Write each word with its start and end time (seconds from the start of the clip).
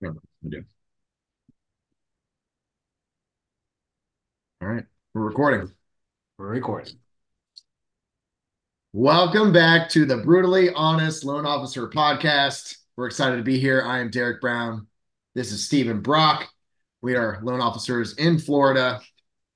Yeah, 0.00 0.10
do. 0.46 0.64
All 4.60 4.68
right, 4.68 4.84
we're 5.14 5.22
recording. 5.22 5.72
We're 6.38 6.48
recording. 6.48 6.98
Welcome 8.92 9.52
back 9.52 9.88
to 9.90 10.04
the 10.04 10.18
Brutally 10.18 10.70
Honest 10.74 11.24
Loan 11.24 11.46
Officer 11.46 11.88
Podcast. 11.88 12.76
We're 12.96 13.06
excited 13.06 13.36
to 13.36 13.42
be 13.42 13.58
here. 13.58 13.82
I 13.82 14.00
am 14.00 14.10
Derick 14.10 14.40
Brown. 14.40 14.86
This 15.34 15.52
is 15.52 15.64
Stephen 15.64 16.00
Brock. 16.00 16.48
We 17.00 17.14
are 17.14 17.40
loan 17.42 17.60
officers 17.60 18.14
in 18.16 18.38
Florida. 18.38 19.00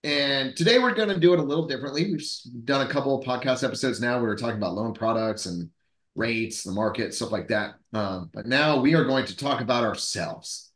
And 0.04 0.56
today 0.56 0.78
we're 0.78 0.94
going 0.94 1.08
to 1.10 1.20
do 1.20 1.34
it 1.34 1.38
a 1.38 1.42
little 1.42 1.66
differently. 1.66 2.10
We've 2.10 2.64
done 2.64 2.86
a 2.86 2.90
couple 2.90 3.18
of 3.18 3.26
podcast 3.26 3.62
episodes 3.62 4.00
now. 4.00 4.18
We 4.18 4.26
were 4.26 4.36
talking 4.36 4.56
about 4.56 4.74
loan 4.74 4.94
products 4.94 5.44
and 5.44 5.68
rates, 6.14 6.64
the 6.64 6.72
market, 6.72 7.14
stuff 7.14 7.32
like 7.32 7.48
that. 7.48 7.74
Um, 7.92 8.30
but 8.32 8.46
now 8.46 8.80
we 8.80 8.94
are 8.94 9.04
going 9.04 9.26
to 9.26 9.36
talk 9.36 9.60
about 9.60 9.84
ourselves. 9.84 10.70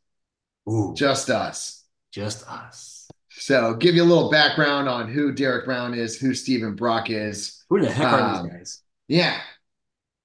Ooh, 0.68 0.94
Just 0.96 1.30
us. 1.30 1.84
just 2.12 2.46
us. 2.48 3.08
So, 3.30 3.74
give 3.74 3.96
you 3.96 4.02
a 4.02 4.04
little 4.04 4.30
background 4.30 4.88
on 4.88 5.08
who 5.08 5.32
Derick 5.32 5.64
Brown 5.64 5.92
is, 5.94 6.16
who 6.18 6.34
Stephen 6.34 6.76
Brock 6.76 7.10
is. 7.10 7.64
Who 7.68 7.80
the 7.80 7.90
heck 7.90 8.12
are 8.12 8.20
Um, 8.20 8.44
these 8.44 8.52
guys? 8.52 8.82
Yeah. 9.08 9.40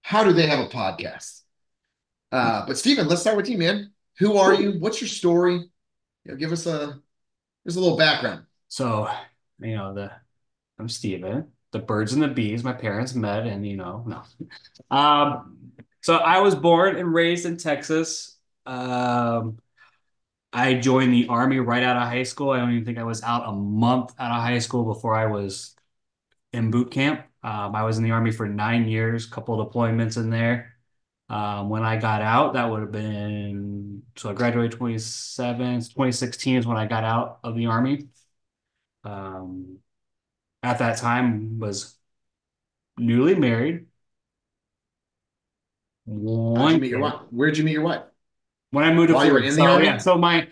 How 0.03 0.23
do 0.23 0.31
they 0.31 0.45
have 0.47 0.59
a 0.59 0.69
podcast? 0.69 1.41
Uh, 2.31 2.65
but 2.67 2.77
Stephen, 2.77 3.07
let's 3.07 3.21
start 3.21 3.35
with 3.37 3.49
you, 3.49 3.57
man. 3.57 3.91
Who 4.19 4.37
are 4.37 4.53
you? 4.53 4.73
What's 4.79 5.01
your 5.01 5.07
story? 5.07 5.53
You 5.55 6.31
know, 6.31 6.35
give 6.35 6.51
us 6.51 6.67
a 6.67 6.99
just 7.65 7.77
a 7.77 7.79
little 7.79 7.97
background. 7.97 8.45
So, 8.67 9.09
you 9.59 9.75
know, 9.75 9.93
the 9.95 10.11
I'm 10.77 10.89
Stephen. 10.89 11.51
The 11.71 11.79
birds 11.79 12.13
and 12.13 12.21
the 12.23 12.27
bees, 12.27 12.63
my 12.63 12.73
parents 12.73 13.13
met, 13.13 13.45
and 13.45 13.65
you 13.65 13.77
know, 13.77 14.03
no. 14.07 14.23
Um, 14.95 15.73
so 16.01 16.15
I 16.15 16.39
was 16.39 16.55
born 16.55 16.95
and 16.97 17.13
raised 17.13 17.45
in 17.45 17.57
Texas. 17.57 18.37
Um, 18.65 19.59
I 20.51 20.75
joined 20.75 21.13
the 21.13 21.27
army 21.27 21.59
right 21.59 21.83
out 21.83 21.97
of 21.97 22.03
high 22.03 22.23
school. 22.23 22.51
I 22.51 22.57
don't 22.59 22.71
even 22.71 22.85
think 22.85 22.97
I 22.97 23.03
was 23.03 23.21
out 23.23 23.47
a 23.47 23.51
month 23.51 24.13
out 24.19 24.31
of 24.31 24.41
high 24.41 24.59
school 24.59 24.85
before 24.85 25.15
I 25.15 25.27
was 25.27 25.75
in 26.53 26.71
boot 26.71 26.91
camp. 26.91 27.21
Um, 27.43 27.75
I 27.75 27.83
was 27.83 27.97
in 27.97 28.03
the 28.03 28.11
army 28.11 28.31
for 28.31 28.47
nine 28.47 28.87
years, 28.87 29.25
couple 29.25 29.65
deployments 29.65 30.17
in 30.17 30.29
there. 30.29 30.75
Um, 31.29 31.69
when 31.69 31.83
I 31.83 31.97
got 31.97 32.21
out, 32.23 32.53
that 32.53 32.69
would 32.69 32.81
have 32.81 32.91
been 32.91 34.03
so 34.17 34.29
I 34.31 34.33
graduated 34.33 34.73
27, 34.77 35.81
2016 35.89 36.57
is 36.57 36.67
when 36.67 36.77
I 36.77 36.87
got 36.87 37.03
out 37.03 37.39
of 37.43 37.55
the 37.55 37.67
army. 37.67 38.09
Um, 39.03 39.79
at 40.63 40.79
that 40.79 40.97
time 40.97 41.59
was 41.59 41.95
newly 42.97 43.35
married. 43.35 43.87
One 46.53 46.73
you 46.73 46.79
meet 46.79 46.89
your 46.91 46.99
wife? 46.99 47.21
Where'd 47.29 47.57
you 47.57 47.63
meet 47.63 47.73
your 47.73 47.83
wife? 47.83 48.03
when 48.71 48.85
I 48.85 48.93
moved 48.93 49.09
to 49.09 49.15
While 49.15 49.25
you 49.25 49.33
were 49.33 49.39
Florida. 49.39 49.49
in 49.49 49.55
the 49.55 49.65
So 49.65 49.67
army? 49.67 49.85
yeah, 49.85 49.97
so 49.97 50.17
my 50.17 50.47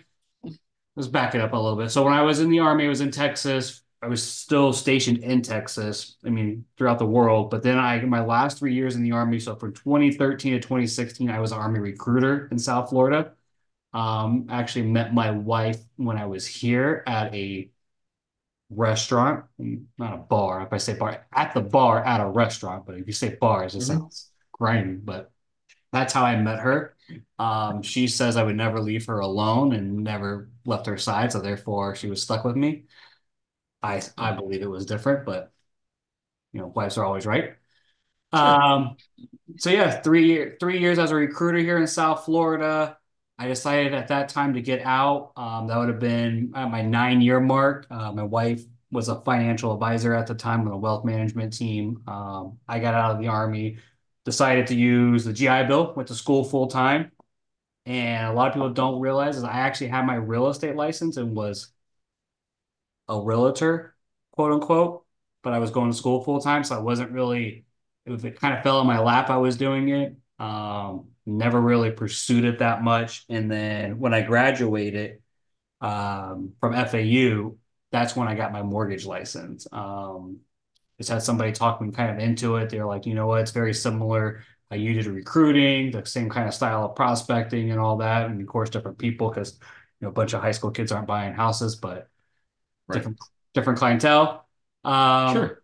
let's 0.96 1.08
back 1.08 1.34
it 1.34 1.40
up 1.40 1.52
a 1.52 1.56
little 1.56 1.76
bit. 1.78 1.90
So 1.90 2.04
when 2.04 2.12
I 2.12 2.22
was 2.22 2.40
in 2.40 2.50
the 2.50 2.60
army, 2.60 2.86
I 2.86 2.88
was 2.88 3.00
in 3.00 3.10
Texas. 3.10 3.82
I 4.02 4.06
was 4.06 4.22
still 4.22 4.72
stationed 4.72 5.18
in 5.18 5.42
Texas. 5.42 6.16
I 6.24 6.30
mean, 6.30 6.64
throughout 6.76 6.98
the 6.98 7.06
world. 7.06 7.50
But 7.50 7.62
then 7.62 7.78
I 7.78 8.00
my 8.00 8.24
last 8.24 8.58
three 8.58 8.74
years 8.74 8.96
in 8.96 9.02
the 9.02 9.12
army. 9.12 9.38
So 9.40 9.56
from 9.56 9.72
2013 9.74 10.52
to 10.54 10.60
2016, 10.60 11.30
I 11.30 11.40
was 11.40 11.52
an 11.52 11.58
army 11.58 11.80
recruiter 11.80 12.48
in 12.50 12.58
South 12.58 12.90
Florida. 12.90 13.32
Um, 13.94 14.46
actually 14.50 14.84
met 14.86 15.14
my 15.14 15.30
wife 15.32 15.80
when 15.96 16.18
I 16.18 16.26
was 16.26 16.46
here 16.46 17.04
at 17.06 17.34
a 17.34 17.70
restaurant, 18.70 19.44
not 19.98 20.14
a 20.14 20.18
bar. 20.18 20.62
If 20.62 20.72
I 20.72 20.78
say 20.78 20.94
bar, 20.94 21.26
at 21.32 21.54
the 21.54 21.60
bar 21.60 22.04
at 22.04 22.20
a 22.20 22.26
restaurant, 22.26 22.86
but 22.86 22.96
if 22.96 23.06
you 23.06 23.12
say 23.12 23.36
bar, 23.40 23.64
it 23.64 23.72
Mhm. 23.72 23.82
sounds 23.82 24.30
grimy. 24.52 24.94
But 24.94 25.30
that's 25.92 26.12
how 26.12 26.24
I 26.24 26.36
met 26.36 26.60
her. 26.60 26.96
Um, 27.38 27.82
she 27.82 28.08
says 28.08 28.36
I 28.36 28.42
would 28.44 28.56
never 28.56 28.80
leave 28.80 29.06
her 29.06 29.20
alone 29.20 29.72
and 29.74 30.04
never 30.04 30.50
left 30.66 30.86
her 30.86 30.98
side, 30.98 31.32
so 31.32 31.40
therefore 31.40 31.94
she 31.96 32.10
was 32.10 32.22
stuck 32.22 32.44
with 32.44 32.56
me. 32.56 32.84
I 33.82 34.02
I 34.18 34.32
believe 34.32 34.62
it 34.62 34.70
was 34.70 34.86
different, 34.86 35.26
but 35.26 35.52
you 36.52 36.60
know, 36.60 36.68
wives 36.68 36.98
are 36.98 37.04
always 37.04 37.26
right. 37.26 37.54
Sure. 38.32 38.62
Um, 38.62 38.96
so 39.58 39.70
yeah, 39.70 40.00
three 40.02 40.52
three 40.60 40.80
years 40.80 40.98
as 40.98 41.10
a 41.12 41.14
recruiter 41.16 41.58
here 41.58 41.78
in 41.78 41.86
South 41.86 42.24
Florida. 42.26 42.98
I 43.38 43.46
decided 43.46 43.94
at 43.94 44.08
that 44.08 44.28
time 44.28 44.54
to 44.54 44.60
get 44.60 44.82
out. 44.82 45.32
Um, 45.36 45.68
that 45.68 45.78
would 45.78 45.88
have 45.88 46.00
been 46.00 46.52
at 46.54 46.70
my 46.70 46.82
nine 46.82 47.20
year 47.20 47.40
mark. 47.40 47.86
Uh, 47.90 48.12
my 48.12 48.24
wife 48.24 48.62
was 48.90 49.08
a 49.08 49.20
financial 49.20 49.72
advisor 49.72 50.14
at 50.14 50.26
the 50.26 50.34
time 50.34 50.62
on 50.66 50.72
a 50.72 50.76
wealth 50.76 51.04
management 51.04 51.52
team. 51.56 52.02
Um, 52.08 52.58
I 52.66 52.78
got 52.80 52.94
out 52.94 53.12
of 53.12 53.20
the 53.20 53.28
army, 53.28 53.78
decided 54.24 54.66
to 54.68 54.74
use 54.74 55.24
the 55.24 55.32
GI 55.32 55.64
Bill, 55.64 55.92
went 55.94 56.08
to 56.08 56.14
school 56.14 56.44
full 56.44 56.66
time. 56.66 57.12
And 57.86 58.26
a 58.26 58.32
lot 58.32 58.48
of 58.48 58.54
people 58.54 58.70
don't 58.70 59.00
realize 59.00 59.36
is 59.36 59.44
I 59.44 59.52
actually 59.60 59.88
had 59.88 60.06
my 60.06 60.16
real 60.16 60.48
estate 60.48 60.76
license 60.76 61.16
and 61.16 61.34
was 61.36 61.72
a 63.08 63.20
realtor, 63.20 63.94
quote 64.32 64.52
unquote, 64.52 65.04
but 65.42 65.52
I 65.52 65.58
was 65.58 65.70
going 65.70 65.90
to 65.90 65.96
school 65.96 66.22
full 66.24 66.40
time, 66.40 66.64
so 66.64 66.76
I 66.76 66.80
wasn't 66.80 67.12
really, 67.12 67.64
if 68.06 68.24
it 68.24 68.40
kind 68.40 68.54
of 68.56 68.62
fell 68.62 68.80
in 68.80 68.86
my 68.86 68.98
lap, 69.00 69.30
I 69.30 69.38
was 69.38 69.56
doing 69.56 69.88
it. 69.88 70.16
Um, 70.38 71.08
never 71.28 71.60
really 71.60 71.92
pursued 71.92 72.44
it 72.44 72.60
that 72.60 72.82
much. 72.82 73.24
And 73.28 73.50
then 73.50 73.98
when 74.00 74.14
I 74.14 74.22
graduated 74.22 75.20
um, 75.80 76.54
from 76.60 76.74
FAU, 76.74 77.58
that's 77.92 78.16
when 78.16 78.28
I 78.28 78.34
got 78.34 78.52
my 78.52 78.62
mortgage 78.62 79.06
license. 79.06 79.66
Um, 79.72 80.38
just 80.98 81.10
had 81.10 81.22
somebody 81.22 81.52
talk 81.52 81.80
me 81.80 81.90
kind 81.92 82.10
of 82.10 82.18
into 82.18 82.56
it. 82.56 82.70
They're 82.70 82.86
like, 82.86 83.06
you 83.06 83.14
know 83.14 83.26
what, 83.28 83.40
it's 83.42 83.52
very 83.52 83.74
similar. 83.74 84.44
Uh, 84.72 84.76
you 84.76 84.94
did 84.94 85.06
recruiting, 85.06 85.90
the 85.92 86.04
same 86.06 86.28
kind 86.30 86.48
of 86.48 86.54
style 86.54 86.84
of 86.86 86.96
prospecting 86.96 87.70
and 87.70 87.80
all 87.80 87.98
that, 87.98 88.26
and 88.26 88.40
of 88.40 88.46
course, 88.48 88.70
different 88.70 88.98
people 88.98 89.30
because 89.30 89.54
you 90.00 90.06
know 90.06 90.08
a 90.10 90.12
bunch 90.12 90.34
of 90.34 90.42
high 90.42 90.52
school 90.52 90.70
kids 90.70 90.92
aren't 90.92 91.06
buying 91.06 91.34
houses, 91.34 91.76
but 91.76 92.08
Right. 92.86 93.08
different 93.08 93.18
different 93.54 93.78
clientele. 93.78 94.46
Um, 94.84 95.50
Sure. 95.50 95.62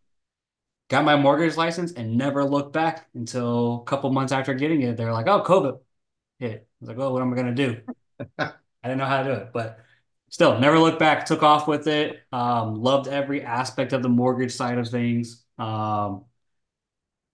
Got 0.88 1.04
my 1.04 1.16
mortgage 1.16 1.56
license 1.56 1.92
and 1.92 2.16
never 2.16 2.44
looked 2.44 2.72
back 2.72 3.08
until 3.14 3.82
a 3.82 3.84
couple 3.84 4.10
months 4.12 4.32
after 4.32 4.54
getting 4.54 4.82
it. 4.82 4.96
They're 4.96 5.12
like, 5.12 5.26
"Oh, 5.28 5.42
COVID 5.42 5.80
hit." 6.40 6.62
I 6.62 6.66
was 6.80 6.88
like, 6.90 6.98
"Oh, 6.98 7.12
what 7.12 7.22
am 7.22 7.32
I 7.32 7.36
gonna 7.36 7.54
do?" 7.54 7.80
I 8.38 8.52
didn't 8.84 8.98
know 8.98 9.06
how 9.06 9.22
to 9.22 9.34
do 9.34 9.40
it, 9.42 9.52
but 9.52 9.80
still, 10.30 10.58
never 10.60 10.78
looked 10.78 10.98
back. 10.98 11.26
Took 11.26 11.42
off 11.42 11.68
with 11.68 11.86
it. 11.88 12.22
Um, 12.32 12.76
loved 12.82 13.08
every 13.08 13.42
aspect 13.42 13.92
of 13.92 14.02
the 14.02 14.08
mortgage 14.10 14.52
side 14.52 14.78
of 14.78 14.88
things. 14.88 15.44
Um, 15.58 16.24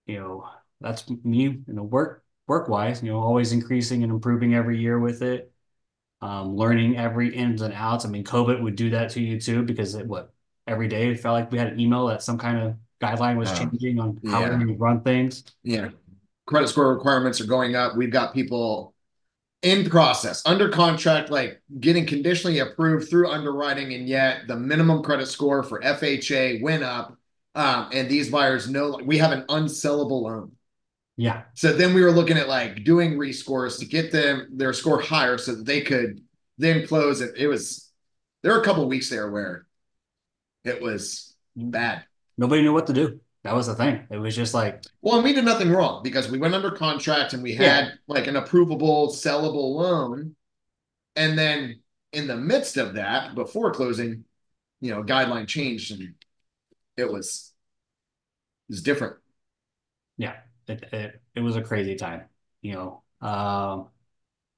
you 0.07 0.19
know, 0.21 0.49
that's 0.81 1.09
me. 1.25 1.43
You 1.45 1.65
know, 1.69 1.83
work 1.83 2.25
work 2.47 2.69
wise. 2.69 3.03
You 3.03 3.11
know, 3.13 3.21
always 3.21 3.53
increasing 3.53 4.03
and 4.03 4.13
improving 4.13 4.55
every 4.55 4.79
year 4.81 4.99
with 4.99 5.23
it. 5.23 5.53
Um, 6.23 6.57
learning 6.57 6.99
every 6.99 7.35
ins 7.35 7.63
and 7.63 7.75
outs. 7.75 8.05
I 8.07 8.09
mean, 8.11 8.25
COVID 8.25 8.63
would 8.63 8.77
do 8.77 8.91
that 8.91 9.11
to 9.13 9.23
you 9.23 9.41
too 9.41 9.63
because 9.65 9.95
it 9.97 10.07
what 10.07 10.35
every 10.67 10.89
day 10.89 11.11
it 11.11 11.21
felt 11.21 11.35
like 11.35 11.53
we 11.53 11.59
had 11.59 11.69
an 11.73 11.81
email 11.81 12.09
that 12.09 12.23
some 12.23 12.39
kind 12.39 12.59
of 12.59 12.77
guideline 13.01 13.37
was 13.37 13.51
Oh, 13.51 13.55
changing 13.55 13.99
on 13.99 14.21
how 14.27 14.41
yeah. 14.41 14.59
we 14.59 14.73
run 14.75 15.01
things. 15.03 15.45
Yeah. 15.63 15.91
Credit 16.47 16.69
score 16.69 16.93
requirements 16.95 17.41
are 17.41 17.47
going 17.47 17.75
up. 17.77 17.97
We've 17.97 18.11
got 18.11 18.35
people 18.35 18.95
in 19.63 19.89
process, 19.91 20.43
under 20.47 20.69
contract, 20.71 21.31
like 21.31 21.61
getting 21.81 22.07
conditionally 22.07 22.61
approved 22.61 23.09
through 23.11 23.29
underwriting, 23.31 23.93
and 23.95 24.09
yet 24.09 24.49
the 24.49 24.57
minimum 24.57 25.03
credit 25.03 25.27
score 25.27 25.63
for 25.63 25.83
FHA 25.83 26.61
went 26.63 26.83
up. 26.83 27.17
Um, 27.55 27.89
and 27.93 28.09
these 28.09 28.31
buyers 28.31 28.71
know 28.71 28.99
we 29.05 29.19
have 29.19 29.33
an 29.33 29.43
unsellable 29.49 30.23
loan. 30.23 30.53
Yeah, 31.17 31.43
So 31.55 31.73
then 31.75 31.93
we 31.93 32.03
were 32.03 32.13
looking 32.13 32.39
at 32.39 32.49
like 32.49 32.85
doing 32.85 33.15
rescores 33.19 33.79
to 33.81 33.85
get 33.85 34.11
them 34.11 34.49
their 34.53 34.73
score 34.73 35.01
higher 35.03 35.37
so 35.37 35.55
that 35.55 35.67
they 35.67 35.83
could 35.83 36.23
then 36.57 36.87
close 36.87 37.21
it. 37.21 37.35
It 37.37 37.47
was 37.47 37.91
there 38.43 38.53
were 38.55 38.61
a 38.63 38.65
couple 38.65 38.89
weeks 38.89 39.11
there 39.11 39.31
where 39.31 39.67
it 40.65 40.81
was 40.81 41.35
bad. 41.55 42.05
Nobody 42.37 42.63
knew 42.63 42.73
what 42.73 42.87
to 42.89 42.93
do. 42.93 43.21
That 43.43 43.55
was 43.55 43.67
the 43.67 43.75
thing. 43.75 44.07
It 44.11 44.19
was 44.19 44.37
just 44.37 44.55
like, 44.55 44.83
Well, 45.01 45.17
and 45.17 45.25
we 45.25 45.33
did 45.33 45.45
nothing 45.45 45.71
wrong 45.71 46.03
because 46.03 46.31
we 46.31 46.39
went 46.39 46.55
under 46.55 46.71
contract 46.71 47.33
and 47.33 47.43
we 47.43 47.55
had 47.55 47.99
like 48.07 48.27
an 48.27 48.35
approvable, 48.35 49.11
sellable 49.11 49.77
loan. 49.77 50.37
And 51.17 51.39
then 51.39 51.83
in 52.13 52.27
the 52.27 52.37
midst 52.37 52.77
of 52.77 52.95
that, 52.95 53.35
before 53.35 53.73
closing, 53.73 54.25
you 54.81 54.91
know, 54.93 55.03
guideline 55.03 55.47
changed 55.49 55.93
and 55.93 56.15
it 56.97 57.11
was 57.11 57.53
it 58.69 58.73
was 58.73 58.83
different. 58.83 59.17
yeah, 60.17 60.37
it 60.67 60.83
it, 60.93 61.23
it 61.35 61.41
was 61.41 61.57
a 61.57 61.63
crazy 61.63 61.97
time. 61.97 62.25
You 62.63 62.75
know, 62.75 63.03
um, 63.27 63.89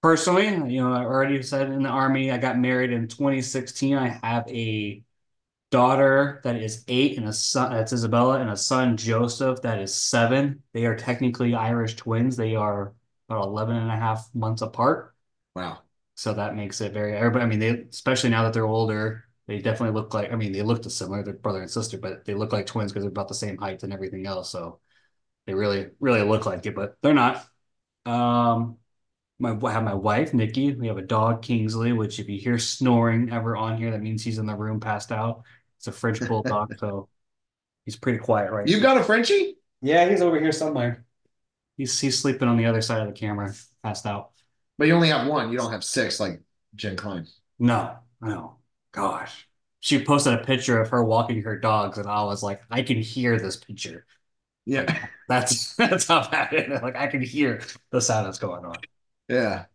personally, 0.03 0.47
you 0.47 0.83
know, 0.83 0.93
I 0.93 1.05
already 1.05 1.43
said 1.43 1.71
in 1.71 1.83
the 1.83 1.89
army, 1.89 2.31
I 2.31 2.39
got 2.39 2.59
married 2.59 2.93
in 2.93 3.09
2016. 3.09 3.97
I 3.97 4.09
have 4.23 4.49
a 4.49 5.03
daughter 5.73 6.41
that 6.45 6.57
is 6.57 6.85
eight 6.89 7.19
and 7.19 7.29
a 7.29 7.35
son 7.35 7.73
that's 7.73 7.93
Isabella 7.95 8.41
and 8.41 8.51
a 8.51 8.57
son 8.57 8.97
Joseph 8.97 9.63
that 9.63 9.81
is 9.81 9.95
seven. 9.95 10.63
They 10.75 10.87
are 10.87 10.97
technically 10.97 11.55
Irish 11.55 11.97
twins. 11.97 12.37
They 12.37 12.55
are 12.57 12.95
about 13.29 13.47
11 13.47 13.77
and 13.77 13.91
a 13.91 13.97
half 13.97 14.31
months 14.35 14.63
apart. 14.63 15.15
Wow. 15.55 15.83
So 16.15 16.35
that 16.35 16.57
makes 16.57 16.81
it 16.81 16.93
very 16.93 17.17
everybody. 17.17 17.45
I 17.45 17.49
mean, 17.49 17.59
they 17.59 17.71
especially 17.91 18.31
now 18.31 18.45
that 18.45 18.53
they're 18.53 18.67
older, 18.67 19.25
they 19.47 19.59
definitely 19.61 19.95
look 19.95 20.15
like. 20.15 20.33
I 20.33 20.37
mean, 20.37 20.53
they 20.53 20.63
look 20.63 20.85
similar, 20.85 21.23
they're 21.23 21.35
brother 21.35 21.63
and 21.63 21.71
sister, 21.71 21.99
but 21.99 22.25
they 22.25 22.35
look 22.35 22.53
like 22.53 22.67
twins 22.67 22.93
because 22.93 23.03
they're 23.05 23.11
about 23.11 23.29
the 23.29 23.35
same 23.35 23.57
height 23.59 23.83
and 23.83 23.93
everything 23.93 24.27
else. 24.27 24.51
So 24.51 24.81
they 25.47 25.55
really, 25.55 25.91
really 26.01 26.23
look 26.23 26.47
like 26.47 26.67
it, 26.67 26.75
but 26.77 26.97
they're 27.03 27.15
not. 27.15 27.47
Um, 28.07 28.79
My 29.39 29.53
I 29.65 29.73
have 29.73 29.85
my 29.85 29.95
wife 29.95 30.35
Nikki. 30.35 30.75
We 30.75 30.89
have 30.89 30.99
a 30.99 31.03
dog 31.03 31.43
Kingsley, 31.43 31.93
which 31.93 32.19
if 32.21 32.29
you 32.29 32.39
hear 32.41 32.59
snoring 32.59 33.33
ever 33.33 33.57
on 33.57 33.79
here, 33.79 33.91
that 33.93 34.03
means 34.03 34.25
he's 34.25 34.39
in 34.39 34.47
the 34.47 34.57
room 34.57 34.81
passed 34.81 35.13
out. 35.13 35.45
It's 35.83 35.89
a 35.89 35.93
French 35.93 36.27
bulldog, 36.27 36.79
so 36.79 37.11
he's 37.87 37.97
pretty 37.97 38.19
quiet 38.19 38.53
right 38.53 38.71
You 38.71 38.81
now. 38.81 38.81
got 38.81 38.99
a 38.99 39.05
Frenchie? 39.05 39.57
Yeah, 39.81 40.09
he's 40.09 40.23
over 40.23 40.39
here 40.41 40.53
somewhere. 40.53 41.05
He's 41.77 41.99
he's 42.01 42.19
sleeping 42.19 42.49
on 42.49 42.57
the 42.57 42.67
other 42.67 42.83
side 42.83 43.03
of 43.03 43.09
the 43.09 43.15
camera, 43.19 43.55
passed 43.83 44.07
out. 44.07 44.33
But 44.79 44.89
you 44.89 44.95
only 44.95 45.09
have 45.09 45.27
one. 45.27 45.53
You 45.53 45.59
don't 45.59 45.73
have 45.73 45.85
six 45.85 46.21
like 46.21 46.43
Jen 46.77 46.97
Klein. 46.97 47.27
No, 47.59 47.99
no, 48.21 48.59
gosh. 48.93 49.49
She 49.81 50.05
posted 50.05 50.35
a 50.35 50.45
picture 50.45 50.81
of 50.81 50.91
her 50.91 51.03
walking 51.05 51.43
her 51.43 51.59
dogs, 51.59 51.99
and 51.99 52.07
I 52.09 52.23
was 52.25 52.43
like, 52.43 52.63
I 52.71 52.83
can 52.83 52.99
hear 52.99 53.39
this 53.39 53.57
picture. 53.57 54.07
Yeah. 54.67 54.91
That's 55.29 55.75
that's 55.77 56.07
how 56.07 56.29
bad 56.31 56.53
it 56.53 56.71
is. 56.73 56.83
Like 56.83 56.97
I 56.97 57.07
can 57.09 57.23
hear 57.23 57.63
the 57.91 58.01
sound 58.01 58.27
that's 58.27 58.39
going 58.39 58.65
on. 58.65 58.77
Yeah. 59.29 59.67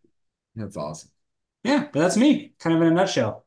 That's 0.56 0.76
awesome. 0.78 1.10
Yeah, 1.64 1.88
but 1.92 2.00
that's 2.00 2.16
me, 2.16 2.54
kind 2.58 2.76
of 2.76 2.82
in 2.82 2.88
a 2.88 2.92
nutshell. 2.94 3.46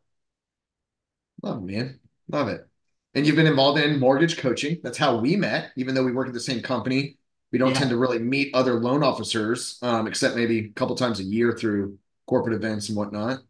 Love 1.44 1.62
man. 1.64 2.00
Love 2.32 2.48
it. 2.50 2.68
And 3.14 3.26
you've 3.28 3.36
been 3.36 3.48
involved 3.48 3.80
in 3.80 4.00
mortgage 4.00 4.38
coaching. 4.38 4.80
That's 4.84 4.98
how 4.98 5.18
we 5.18 5.36
met, 5.36 5.72
even 5.76 5.96
though 5.96 6.04
we 6.04 6.14
work 6.14 6.28
at 6.28 6.34
the 6.34 6.40
same 6.40 6.62
company. 6.62 7.18
We 7.52 7.60
don't 7.60 7.72
Yeah. 7.72 7.80
tend 7.80 7.90
to 7.90 7.98
really 7.98 8.20
meet 8.20 8.54
other 8.56 8.80
loan 8.80 9.04
officers, 9.04 9.78
um, 9.82 10.08
except 10.08 10.36
maybe 10.38 10.60
a 10.60 10.70
couple 10.70 10.96
times 10.96 11.20
a 11.20 11.24
year 11.24 11.52
through 11.52 11.98
corporate 12.26 12.56
events 12.56 12.88
and 12.88 12.98
whatnot. 12.98 13.42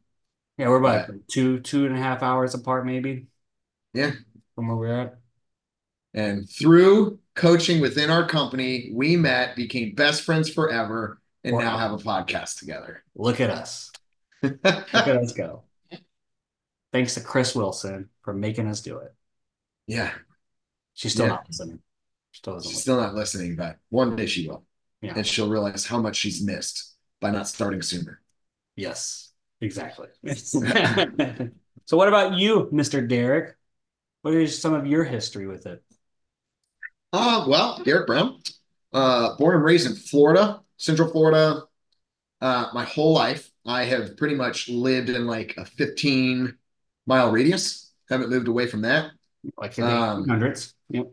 Yeah, 0.58 0.70
we're 0.70 0.78
about 0.80 1.12
two 1.28 1.60
two 1.60 1.86
and 1.86 1.96
a 1.96 2.00
half 2.00 2.24
hours 2.24 2.56
apart, 2.56 2.86
maybe, 2.86 3.28
Yeah. 3.94 4.14
from 4.56 4.68
where 4.68 4.78
we're 4.78 5.02
at. 5.02 5.18
And 6.14 6.50
through 6.50 7.20
coaching 7.36 7.80
within 7.80 8.10
our 8.10 8.28
company, 8.28 8.92
we 8.94 9.16
met, 9.16 9.56
became 9.56 9.96
best 9.96 10.24
friends 10.24 10.50
forever, 10.50 11.22
and 11.44 11.58
now 11.58 11.78
have 11.78 11.94
a 11.94 11.98
podcast 11.98 12.60
together. 12.60 13.04
Look 13.16 13.40
at 13.40 13.50
us. 13.50 13.92
Look 14.42 14.60
at 14.66 15.18
us 15.18 15.34
go. 15.34 15.64
Thanks 16.92 17.14
to 17.16 17.22
Chris 17.22 17.56
Wilson 17.56 18.10
for 18.22 18.34
making 18.34 18.68
us 18.68 18.82
do 18.82 18.98
it. 19.00 19.14
yeah. 19.88 20.12
She's 20.94 21.14
still 21.14 21.26
Yeah. 21.26 21.32
not 21.32 21.48
listening. 21.48 21.80
Still 22.34 22.60
She's 22.60 22.66
listen. 22.68 22.82
still 22.82 22.98
not 22.98 23.16
listening, 23.16 23.56
but 23.56 23.78
one 23.90 24.16
day 24.16 24.26
she 24.26 24.48
will. 24.48 24.66
Yeah. 25.02 25.14
And 25.16 25.26
she'll 25.26 25.50
realize 25.50 25.86
how 25.86 26.00
much 26.02 26.18
she's 26.18 26.44
missed 26.44 26.96
by 27.22 27.32
not 27.32 27.48
starting 27.48 27.82
sooner. 27.82 28.22
Yes, 28.76 29.32
exactly. 29.62 30.08
So 31.86 31.98
what 31.98 32.08
about 32.08 32.38
you, 32.38 32.70
Mr. 32.72 33.06
Derick? 33.06 33.56
What 34.22 34.34
is 34.36 34.58
some 34.62 34.74
of 34.74 34.86
your 34.86 35.04
history 35.04 35.48
with 35.48 35.66
it? 35.66 35.84
Uh, 37.12 37.46
well, 37.48 37.82
Derick 37.84 38.08
Brown, 38.08 38.40
uh, 38.94 39.36
born 39.38 39.56
and 39.56 39.64
raised 39.66 39.88
in 39.88 39.96
Florida, 39.96 40.62
Central 40.78 41.10
Florida, 41.12 41.64
uh, 42.40 42.68
my 42.74 42.86
whole 42.86 43.14
life. 43.14 43.50
I 43.66 43.84
have 43.86 44.16
pretty 44.16 44.36
much 44.36 44.70
lived 44.70 45.10
in 45.10 45.26
like 45.26 45.56
a 45.58 45.66
15 45.66 46.56
mile 47.06 47.32
radius. 47.32 47.92
Haven't 48.10 48.30
moved 48.30 48.48
away 48.48 48.68
from 48.68 48.82
that. 48.82 49.12
Like 49.58 49.78
Um, 49.80 50.24
1800s? 50.24 50.74
Yep. 50.90 51.12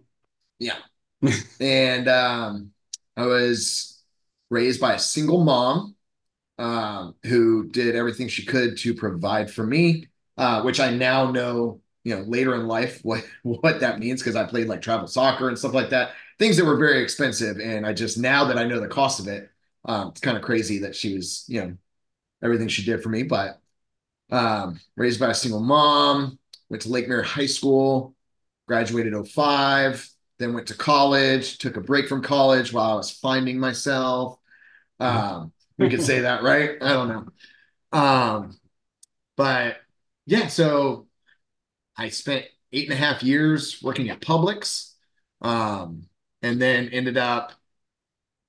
Yeah. 0.59 0.79
and 1.61 2.09
um, 2.09 2.73
I 3.17 3.27
was 3.27 4.03
raised 4.51 4.81
by 4.81 4.95
a 4.95 4.99
single 4.99 5.45
mom 5.45 5.95
um, 6.59 7.15
who 7.25 7.69
did 7.69 7.95
everything 7.95 8.29
she 8.29 8.45
could 8.45 8.77
to 8.79 8.95
provide 8.95 9.51
for 9.51 9.65
me, 9.65 10.09
uh, 10.37 10.63
which 10.63 10.81
I 10.81 10.91
now 10.91 11.31
know, 11.31 11.81
you 12.05 12.17
know, 12.17 12.23
later 12.23 12.55
in 12.55 12.67
life 12.67 13.01
what 13.03 13.25
what 13.43 13.81
that 13.81 13.99
means 13.99 14.21
because 14.23 14.37
I 14.37 14.45
played 14.45 14.69
like 14.69 14.83
travel 14.83 15.07
soccer 15.07 15.49
and 15.49 15.59
stuff 15.59 15.75
like 15.75 15.91
that, 15.91 16.13
things 16.39 16.57
that 16.57 16.65
were 16.65 16.77
very 16.77 17.03
expensive. 17.03 17.59
And 17.59 17.87
I 17.87 17.93
just 17.93 18.19
now 18.19 18.45
that 18.47 18.59
I 18.59 18.65
know 18.65 18.81
the 18.81 18.89
cost 18.89 19.21
of 19.21 19.29
it, 19.29 19.51
um, 19.85 20.09
it's 20.09 20.21
kind 20.21 20.37
of 20.37 20.43
crazy 20.43 20.81
that 20.81 20.97
she 20.97 21.15
was, 21.15 21.45
you 21.49 21.61
know, 21.61 21.77
everything 22.43 22.69
she 22.69 22.85
did 22.85 23.03
for 23.03 23.09
me. 23.09 23.23
But 23.23 23.61
um, 24.31 24.81
raised 24.97 25.21
by 25.21 25.31
a 25.31 25.35
single 25.35 25.61
mom, 25.61 26.39
went 26.69 26.83
to 26.83 26.91
Lake 26.91 27.09
Mary 27.09 27.25
High 27.25 27.47
School, 27.47 28.15
graduated 28.67 29.15
05 29.27 30.09
then 30.39 30.55
went 30.55 30.69
to 30.69 30.75
college, 30.75 31.59
took 31.59 31.77
a 31.77 31.81
break 31.81 32.09
from 32.09 32.23
college 32.23 32.73
while 32.73 32.93
I 32.93 32.95
was 32.95 33.11
finding 33.11 33.59
myself. 33.59 34.39
Um, 35.01 35.53
we 35.77 35.89
could 35.89 36.03
say 36.03 36.21
that, 36.21 36.43
right? 36.43 36.71
I 36.81 36.93
don't 36.93 37.09
know. 37.09 37.99
Um, 37.99 38.59
but 39.37 39.77
yeah, 40.27 40.47
so 40.47 41.07
I 41.97 42.09
spent 42.11 42.47
eight 42.73 42.89
and 42.89 42.93
a 42.93 43.01
half 43.01 43.23
years 43.23 43.81
working 43.83 44.11
at 44.11 44.21
Publix, 44.21 44.93
um, 45.41 46.09
and 46.43 46.61
then 46.63 46.89
ended 46.89 47.17
up 47.17 47.53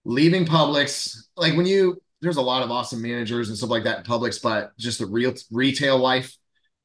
leaving 0.05 0.45
Publix. 0.45 1.27
Like 1.35 1.55
when 1.55 1.65
you, 1.65 2.01
there's 2.21 2.37
a 2.37 2.41
lot 2.41 2.63
of 2.63 2.71
awesome 2.71 3.01
managers 3.01 3.49
and 3.49 3.57
stuff 3.57 3.69
like 3.69 3.83
that 3.85 3.99
in 3.99 4.03
Publix, 4.03 4.41
but 4.41 4.75
just 4.77 4.99
the 4.99 5.05
real 5.05 5.33
retail 5.51 5.97
life, 5.97 6.35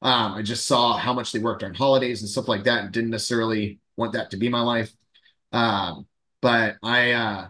um, 0.01 0.33
I 0.33 0.41
just 0.41 0.67
saw 0.67 0.97
how 0.97 1.13
much 1.13 1.31
they 1.31 1.39
worked 1.39 1.63
on 1.63 1.73
holidays 1.73 2.21
and 2.21 2.29
stuff 2.29 2.47
like 2.47 2.63
that, 2.65 2.83
and 2.83 2.91
didn't 2.91 3.09
necessarily 3.09 3.79
want 3.97 4.13
that 4.13 4.31
to 4.31 4.37
be 4.37 4.49
my 4.49 4.61
life. 4.61 4.91
Um, 5.51 6.05
but 6.41 6.75
I 6.83 7.11
uh, 7.11 7.47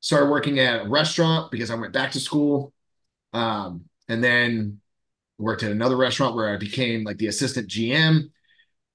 started 0.00 0.30
working 0.30 0.58
at 0.60 0.86
a 0.86 0.88
restaurant 0.88 1.50
because 1.50 1.70
I 1.70 1.74
went 1.74 1.92
back 1.92 2.12
to 2.12 2.20
school, 2.20 2.72
um, 3.32 3.84
and 4.08 4.22
then 4.22 4.80
worked 5.38 5.62
at 5.62 5.72
another 5.72 5.96
restaurant 5.96 6.34
where 6.34 6.52
I 6.52 6.56
became 6.56 7.04
like 7.04 7.18
the 7.18 7.28
assistant 7.28 7.68
GM. 7.68 8.30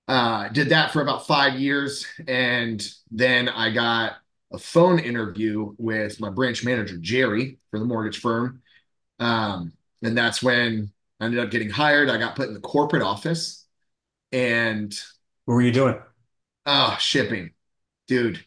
Uh, 0.08 0.50
did 0.50 0.70
that 0.70 0.92
for 0.92 1.02
about 1.02 1.28
five 1.28 1.60
years, 1.60 2.06
and 2.28 2.86
then 3.12 3.48
I 3.48 3.72
got 3.72 4.14
a 4.54 4.58
phone 4.60 5.00
interview 5.00 5.74
with 5.78 6.20
my 6.20 6.30
branch 6.30 6.64
manager 6.64 6.98
Jerry 6.98 7.60
for 7.72 7.80
the 7.80 7.86
mortgage 7.86 8.20
firm, 8.20 8.62
um, 9.20 9.74
and 10.04 10.18
that's 10.18 10.44
when 10.44 10.92
I 11.20 11.26
ended 11.26 11.40
up 11.40 11.52
getting 11.52 11.70
hired. 11.70 12.10
I 12.10 12.18
got 12.18 12.36
put 12.36 12.48
in 12.48 12.54
the 12.54 12.60
corporate 12.60 13.04
office, 13.04 13.66
and 14.32 14.94
What 15.46 15.56
were 15.56 15.62
you 15.62 15.72
doing? 15.72 16.00
oh, 16.66 16.96
shipping, 17.00 17.52
dude, 18.08 18.44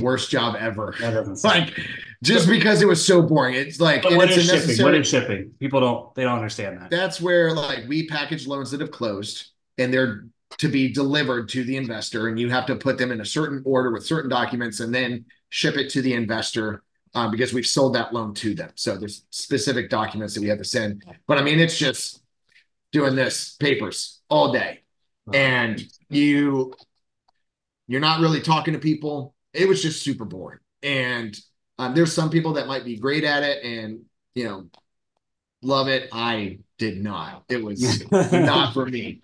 worst 0.00 0.30
job 0.30 0.56
ever. 0.58 0.94
That 1.00 1.12
doesn't 1.14 1.36
sound. 1.38 1.66
Like 1.66 1.80
just 2.22 2.48
because 2.48 2.82
it 2.82 2.86
was 2.88 3.04
so 3.04 3.22
boring. 3.22 3.54
It's 3.54 3.80
like 3.80 4.02
But 4.02 4.14
what 4.14 4.30
it's 4.30 4.38
is 4.38 4.46
shipping? 4.46 4.82
What 4.84 4.94
is 4.94 5.08
shipping? 5.08 5.52
People 5.60 5.80
don't 5.80 6.14
they 6.14 6.24
don't 6.24 6.36
understand 6.36 6.80
that. 6.80 6.90
that's 6.90 7.20
where 7.20 7.52
like 7.54 7.84
we 7.88 8.06
package 8.06 8.46
loans 8.46 8.70
that 8.70 8.80
have 8.80 8.90
closed 8.90 9.48
and 9.78 9.92
they're 9.92 10.26
to 10.58 10.68
be 10.68 10.92
delivered 10.92 11.48
to 11.50 11.64
the 11.64 11.76
investor 11.76 12.28
and 12.28 12.38
you 12.38 12.50
have 12.50 12.66
to 12.66 12.76
put 12.76 12.98
them 12.98 13.10
in 13.10 13.20
a 13.20 13.24
certain 13.24 13.62
order 13.64 13.90
with 13.90 14.06
certain 14.06 14.30
documents 14.30 14.80
and 14.80 14.94
then 14.94 15.24
ship 15.48 15.76
it 15.76 15.90
to 15.90 16.02
the 16.02 16.12
investor 16.12 16.82
um, 17.14 17.30
because 17.30 17.52
we've 17.52 17.66
sold 17.66 17.94
that 17.94 18.12
loan 18.12 18.34
to 18.34 18.54
them. 18.54 18.70
So 18.74 18.96
there's 18.96 19.24
specific 19.30 19.88
documents 19.88 20.34
that 20.34 20.40
we 20.40 20.48
have 20.48 20.58
to 20.58 20.64
send. 20.64 21.04
But 21.26 21.38
i 21.38 21.42
mean 21.42 21.60
it's 21.60 21.78
just 21.78 22.22
doing 22.92 23.14
this 23.14 23.56
papers 23.56 24.20
all 24.28 24.52
day. 24.52 24.80
And 25.32 25.82
you 26.08 26.74
you're 27.86 28.00
not 28.00 28.20
really 28.20 28.40
talking 28.40 28.74
to 28.74 28.80
people. 28.80 29.34
It 29.52 29.68
was 29.68 29.82
just 29.82 30.02
super 30.02 30.24
boring. 30.24 30.60
And 30.82 31.38
um, 31.78 31.94
there's 31.94 32.12
some 32.12 32.30
people 32.30 32.54
that 32.54 32.66
might 32.66 32.84
be 32.84 32.96
great 32.96 33.24
at 33.24 33.42
it 33.42 33.64
and 33.64 34.00
you 34.34 34.44
know 34.44 34.66
love 35.62 35.88
it. 35.88 36.08
I 36.12 36.58
did 36.78 37.02
not. 37.02 37.44
It 37.48 37.62
was 37.62 38.04
not 38.32 38.74
for 38.74 38.86
me 38.86 39.22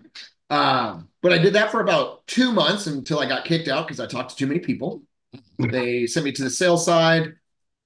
um, 0.51 1.07
but 1.21 1.31
i 1.31 1.37
did 1.37 1.53
that 1.53 1.71
for 1.71 1.81
about 1.81 2.27
two 2.27 2.51
months 2.51 2.85
until 2.85 3.19
i 3.19 3.25
got 3.27 3.45
kicked 3.45 3.69
out 3.69 3.87
because 3.87 3.99
i 3.99 4.05
talked 4.05 4.31
to 4.31 4.35
too 4.35 4.47
many 4.47 4.59
people. 4.59 5.01
They 5.57 6.07
sent 6.07 6.25
me 6.25 6.33
to 6.33 6.43
the 6.43 6.49
sales 6.49 6.83
side. 6.83 7.35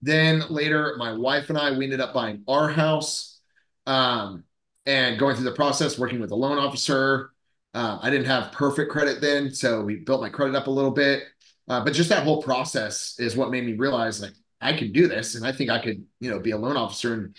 Then 0.01 0.43
later 0.50 0.95
my 0.98 1.13
wife 1.13 1.50
and 1.50 1.57
i 1.57 1.72
we 1.77 1.84
ended 1.84 2.01
up 2.01 2.13
buying 2.13 2.43
our 2.48 2.69
house 2.69 3.39
um, 3.86 4.45
and 4.86 5.19
going 5.19 5.36
through 5.36 5.45
the 5.45 5.51
process 5.51 6.00
working 6.00 6.19
with 6.19 6.31
a 6.31 6.36
loan 6.36 6.57
officer. 6.57 7.31
Um, 7.75 8.00
i 8.01 8.10
didn't 8.10 8.27
have 8.27 8.51
perfect 8.51 8.91
credit 8.91 9.22
then 9.22 9.53
so 9.53 9.81
we 9.84 9.98
built 9.98 10.22
my 10.22 10.29
credit 10.29 10.55
up 10.55 10.67
a 10.67 10.72
little 10.72 10.91
bit. 10.91 11.24
Uh, 11.67 11.84
but 11.84 11.93
just 11.93 12.10
that 12.10 12.24
whole 12.24 12.41
process 12.41 13.15
is 13.19 13.36
what 13.36 13.51
made 13.51 13.65
me 13.65 13.74
realize 13.74 14.22
like 14.22 14.34
i 14.62 14.74
can 14.74 14.91
do 14.91 15.07
this 15.07 15.36
and 15.36 15.45
i 15.45 15.51
think 15.51 15.69
i 15.69 15.77
could 15.79 16.03
you 16.19 16.31
know 16.31 16.39
be 16.39 16.51
a 16.51 16.57
loan 16.57 16.77
officer 16.77 17.13
and 17.13 17.36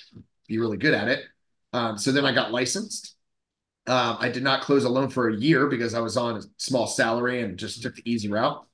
be 0.47 0.59
really 0.59 0.77
good 0.77 0.95
at 0.95 1.09
it. 1.09 1.25
Um, 1.73 1.99
so 1.99 2.13
then 2.13 2.25
i 2.25 2.33
got 2.33 2.53
licensed 2.53 3.16
um, 3.87 4.17
i 4.21 4.29
did 4.29 4.43
not 4.43 4.63
close 4.63 4.85
a 4.85 4.89
loan 4.89 5.09
for 5.09 5.29
a 5.29 5.37
year 5.37 5.67
because 5.67 5.95
i 5.95 6.01
was 6.01 6.17
on 6.17 6.37
a 6.37 6.43
small 6.57 6.87
salary 6.87 7.43
and 7.43 7.59
just 7.59 7.83
took 7.83 7.95
the 7.95 8.11
easy 8.11 8.29
route 8.29 8.65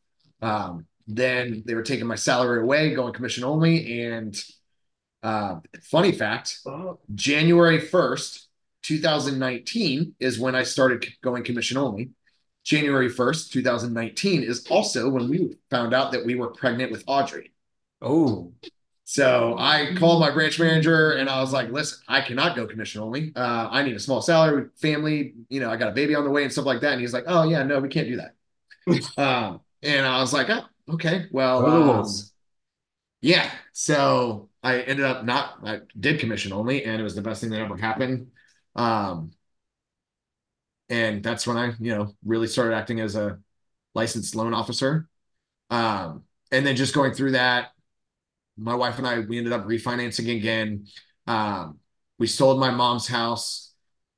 um, 0.42 0.86
then 1.06 1.62
they 1.66 1.74
were 1.74 1.82
taking 1.82 2.06
my 2.06 2.14
salary 2.14 2.62
away 2.62 2.94
going 2.94 3.12
commission 3.12 3.44
only 3.44 4.02
and 4.02 4.42
uh, 5.22 5.60
funny 5.82 6.12
fact 6.12 6.58
January 7.14 7.80
1st, 7.80 8.46
2019 8.82 10.14
is 10.18 10.38
when 10.38 10.54
I 10.54 10.64
started 10.64 11.06
going 11.22 11.44
commission 11.44 11.76
only. 11.76 12.10
January 12.64 13.08
1st, 13.08 13.50
2019 13.50 14.42
is 14.42 14.66
also 14.68 15.08
when 15.08 15.28
we 15.28 15.56
found 15.70 15.94
out 15.94 16.12
that 16.12 16.24
we 16.24 16.34
were 16.34 16.48
pregnant 16.48 16.92
with 16.92 17.02
Audrey. 17.06 17.52
Oh, 18.00 18.52
So 19.04 19.56
I 19.58 19.94
called 19.96 20.20
my 20.20 20.30
branch 20.30 20.58
manager 20.58 21.12
and 21.12 21.28
I 21.28 21.40
was 21.40 21.52
like, 21.52 21.70
listen, 21.70 21.98
I 22.08 22.20
cannot 22.20 22.56
go 22.56 22.66
commission 22.66 23.02
only. 23.02 23.32
Uh, 23.34 23.68
I 23.70 23.82
need 23.82 23.96
a 23.96 24.00
small 24.00 24.22
salary, 24.22 24.68
family, 24.76 25.34
you 25.48 25.60
know, 25.60 25.70
I 25.70 25.76
got 25.76 25.88
a 25.88 25.92
baby 25.92 26.14
on 26.14 26.24
the 26.24 26.30
way 26.30 26.44
and 26.44 26.52
stuff 26.52 26.64
like 26.64 26.80
that. 26.80 26.92
And 26.92 27.00
he's 27.00 27.12
like, 27.12 27.24
oh, 27.26 27.42
yeah, 27.42 27.62
no, 27.64 27.80
we 27.80 27.88
can't 27.88 28.08
do 28.08 28.16
that. 28.16 28.34
um, 29.18 29.60
and 29.82 30.06
I 30.06 30.20
was 30.20 30.32
like, 30.32 30.48
oh, 30.50 30.64
okay, 30.94 31.26
well, 31.32 31.66
um, 31.66 32.06
yeah. 33.20 33.50
So 33.72 34.50
I 34.62 34.80
ended 34.80 35.04
up 35.04 35.24
not 35.24 35.58
I 35.64 35.80
did 35.98 36.20
commission 36.20 36.52
only, 36.52 36.84
and 36.84 37.00
it 37.00 37.04
was 37.04 37.14
the 37.14 37.22
best 37.22 37.40
thing 37.40 37.50
that 37.50 37.60
ever 37.60 37.76
happened. 37.76 38.28
Um, 38.74 39.32
and 40.88 41.22
that's 41.22 41.46
when 41.46 41.56
I, 41.56 41.72
you 41.78 41.94
know, 41.94 42.14
really 42.24 42.46
started 42.46 42.74
acting 42.74 43.00
as 43.00 43.16
a 43.16 43.38
licensed 43.94 44.34
loan 44.34 44.54
officer. 44.54 45.08
Um, 45.70 46.24
and 46.50 46.66
then 46.66 46.76
just 46.76 46.94
going 46.94 47.14
through 47.14 47.32
that, 47.32 47.71
my 48.62 48.74
wife 48.74 48.98
and 48.98 49.06
I, 49.06 49.20
we 49.20 49.38
ended 49.38 49.52
up 49.52 49.66
refinancing 49.66 50.36
again. 50.36 50.86
Um, 51.26 51.78
we 52.18 52.26
sold 52.26 52.60
my 52.60 52.70
mom's 52.70 53.06
house 53.06 53.72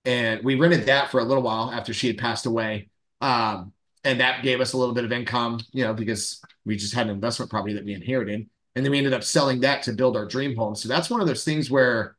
and 0.04 0.42
we 0.44 0.56
rented 0.56 0.86
that 0.86 1.10
for 1.10 1.20
a 1.20 1.24
little 1.24 1.42
while 1.42 1.70
after 1.72 1.94
she 1.94 2.06
had 2.06 2.18
passed 2.18 2.46
away. 2.46 2.88
Um, 3.20 3.72
and 4.04 4.20
that 4.20 4.42
gave 4.42 4.60
us 4.60 4.74
a 4.74 4.76
little 4.76 4.94
bit 4.94 5.04
of 5.04 5.12
income, 5.12 5.60
you 5.72 5.84
know, 5.84 5.94
because 5.94 6.42
we 6.64 6.76
just 6.76 6.94
had 6.94 7.06
an 7.06 7.14
investment 7.14 7.50
property 7.50 7.74
that 7.74 7.84
we 7.84 7.94
inherited. 7.94 8.48
And 8.76 8.84
then 8.84 8.90
we 8.90 8.98
ended 8.98 9.14
up 9.14 9.24
selling 9.24 9.60
that 9.60 9.82
to 9.84 9.92
build 9.92 10.16
our 10.16 10.26
dream 10.26 10.56
home. 10.56 10.74
So 10.74 10.88
that's 10.88 11.08
one 11.08 11.20
of 11.20 11.26
those 11.26 11.44
things 11.44 11.70
where, 11.70 12.16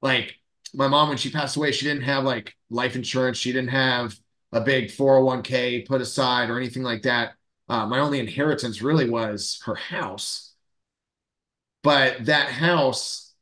like, 0.00 0.34
my 0.74 0.88
mom, 0.88 1.08
when 1.08 1.18
she 1.18 1.30
passed 1.30 1.56
away, 1.56 1.70
she 1.70 1.84
didn't 1.84 2.04
have 2.04 2.24
like 2.24 2.54
life 2.70 2.96
insurance. 2.96 3.38
She 3.38 3.52
didn't 3.52 3.70
have 3.70 4.16
a 4.52 4.60
big 4.60 4.90
401k 4.90 5.86
put 5.86 6.00
aside 6.00 6.50
or 6.50 6.58
anything 6.58 6.82
like 6.82 7.02
that. 7.02 7.34
Uh, 7.68 7.86
my 7.86 7.98
only 7.98 8.18
inheritance 8.18 8.82
really 8.82 9.08
was 9.08 9.60
her 9.64 9.74
house. 9.74 10.51
But 11.82 12.26
that 12.26 12.48
house, 12.48 13.32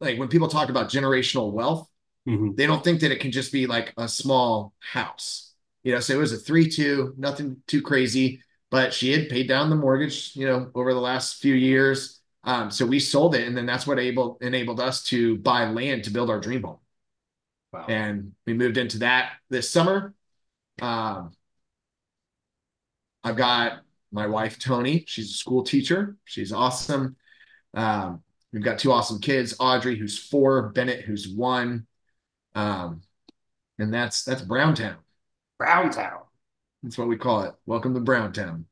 like 0.00 0.18
when 0.18 0.28
people 0.28 0.48
talk 0.48 0.68
about 0.70 0.90
generational 0.90 1.52
wealth, 1.52 1.88
mm-hmm. 2.28 2.54
they 2.56 2.66
don't 2.66 2.82
think 2.82 3.00
that 3.00 3.12
it 3.12 3.20
can 3.20 3.32
just 3.32 3.52
be 3.52 3.66
like 3.66 3.92
a 3.96 4.08
small 4.08 4.72
house. 4.80 5.52
You 5.82 5.94
know, 5.94 6.00
so 6.00 6.14
it 6.14 6.18
was 6.18 6.32
a 6.32 6.36
3 6.36 6.68
2, 6.68 7.14
nothing 7.18 7.56
too 7.66 7.82
crazy, 7.82 8.40
but 8.70 8.94
she 8.94 9.12
had 9.12 9.28
paid 9.28 9.48
down 9.48 9.68
the 9.68 9.76
mortgage, 9.76 10.34
you 10.36 10.46
know, 10.46 10.70
over 10.74 10.94
the 10.94 11.00
last 11.00 11.42
few 11.42 11.54
years. 11.54 12.20
Um, 12.44 12.70
so 12.70 12.86
we 12.86 12.98
sold 12.98 13.34
it, 13.34 13.46
and 13.46 13.56
then 13.56 13.66
that's 13.66 13.86
what 13.86 13.98
able, 13.98 14.38
enabled 14.40 14.80
us 14.80 15.02
to 15.04 15.38
buy 15.38 15.68
land 15.68 16.04
to 16.04 16.10
build 16.10 16.30
our 16.30 16.40
dream 16.40 16.62
home. 16.62 16.78
Wow. 17.72 17.86
And 17.88 18.32
we 18.46 18.54
moved 18.54 18.76
into 18.76 18.98
that 18.98 19.32
this 19.48 19.70
summer. 19.70 20.14
Um, 20.80 21.32
I've 23.24 23.36
got 23.36 23.82
my 24.10 24.26
wife, 24.26 24.58
Tony. 24.58 25.04
She's 25.06 25.30
a 25.30 25.34
school 25.34 25.62
teacher. 25.62 26.16
She's 26.24 26.52
awesome. 26.52 27.16
Um, 27.74 28.22
we've 28.52 28.62
got 28.62 28.78
two 28.78 28.92
awesome 28.92 29.20
kids, 29.20 29.54
Audrey, 29.58 29.96
who's 29.96 30.18
four, 30.18 30.70
Bennett, 30.70 31.04
who's 31.04 31.28
one. 31.28 31.86
Um, 32.54 33.02
and 33.78 33.92
that's 33.92 34.24
that's 34.24 34.42
Browntown. 34.42 34.96
Browntown. 35.58 36.20
That's 36.82 36.98
what 36.98 37.08
we 37.08 37.16
call 37.16 37.42
it. 37.42 37.54
Welcome 37.66 37.94
to 37.94 38.00
Browntown. 38.00 38.66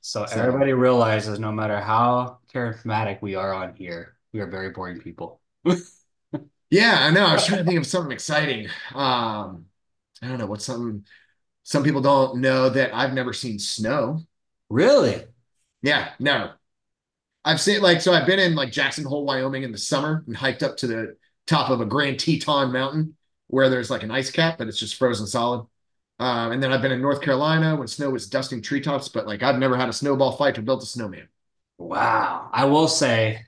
So, 0.00 0.26
so 0.26 0.40
everybody 0.40 0.72
realizes 0.72 1.38
no 1.38 1.52
matter 1.52 1.80
how 1.80 2.38
charismatic 2.52 3.22
we 3.22 3.36
are 3.36 3.54
on 3.54 3.74
here, 3.74 4.16
we 4.32 4.40
are 4.40 4.46
very 4.46 4.70
boring 4.70 5.00
people. 5.00 5.40
yeah, 6.70 6.98
I 7.00 7.10
know. 7.10 7.26
I 7.26 7.34
was 7.34 7.46
trying 7.46 7.60
to 7.60 7.64
think 7.64 7.78
of 7.78 7.86
something 7.86 8.12
exciting. 8.12 8.66
Um, 8.94 9.66
I 10.20 10.28
don't 10.28 10.38
know 10.38 10.46
what's 10.46 10.64
something 10.64 11.04
some 11.64 11.84
people 11.84 12.00
don't 12.00 12.40
know 12.40 12.68
that 12.68 12.94
I've 12.94 13.12
never 13.12 13.32
seen 13.32 13.58
snow. 13.58 14.20
Really? 14.68 15.24
Yeah, 15.82 16.10
no. 16.18 16.52
I've 17.44 17.60
seen 17.60 17.80
like 17.82 18.00
so 18.00 18.12
I've 18.12 18.26
been 18.26 18.38
in 18.38 18.54
like 18.54 18.72
Jackson 18.72 19.04
Hole, 19.04 19.24
Wyoming 19.24 19.64
in 19.64 19.72
the 19.72 19.78
summer 19.78 20.22
and 20.26 20.36
hiked 20.36 20.62
up 20.62 20.76
to 20.78 20.86
the 20.86 21.16
top 21.46 21.70
of 21.70 21.80
a 21.80 21.86
Grand 21.86 22.18
Teton 22.20 22.72
mountain 22.72 23.16
where 23.48 23.68
there's 23.68 23.90
like 23.90 24.02
an 24.02 24.10
ice 24.10 24.30
cap, 24.30 24.58
but 24.58 24.68
it's 24.68 24.78
just 24.78 24.96
frozen 24.96 25.26
solid. 25.26 25.66
Um, 26.18 26.52
and 26.52 26.62
then 26.62 26.72
I've 26.72 26.82
been 26.82 26.92
in 26.92 27.02
North 27.02 27.20
Carolina 27.20 27.74
when 27.74 27.88
snow 27.88 28.10
was 28.10 28.28
dusting 28.28 28.62
treetops, 28.62 29.08
but 29.08 29.26
like 29.26 29.42
I've 29.42 29.58
never 29.58 29.76
had 29.76 29.88
a 29.88 29.92
snowball 29.92 30.32
fight 30.36 30.56
or 30.58 30.62
built 30.62 30.82
a 30.82 30.86
snowman. 30.86 31.28
Wow. 31.78 32.48
I 32.52 32.64
will 32.66 32.88
say, 32.88 33.44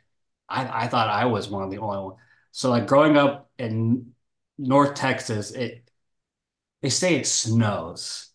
I, 0.48 0.84
I 0.84 0.88
thought 0.88 1.08
I 1.08 1.26
was 1.26 1.48
one 1.48 1.62
of 1.62 1.70
the 1.70 1.78
only 1.78 1.98
ones. 1.98 2.18
So 2.52 2.70
like 2.70 2.86
growing 2.86 3.16
up 3.16 3.50
in 3.58 4.12
North 4.58 4.94
Texas, 4.94 5.52
it 5.52 5.88
they 6.82 6.90
say 6.90 7.16
it 7.16 7.26
snows. 7.26 8.30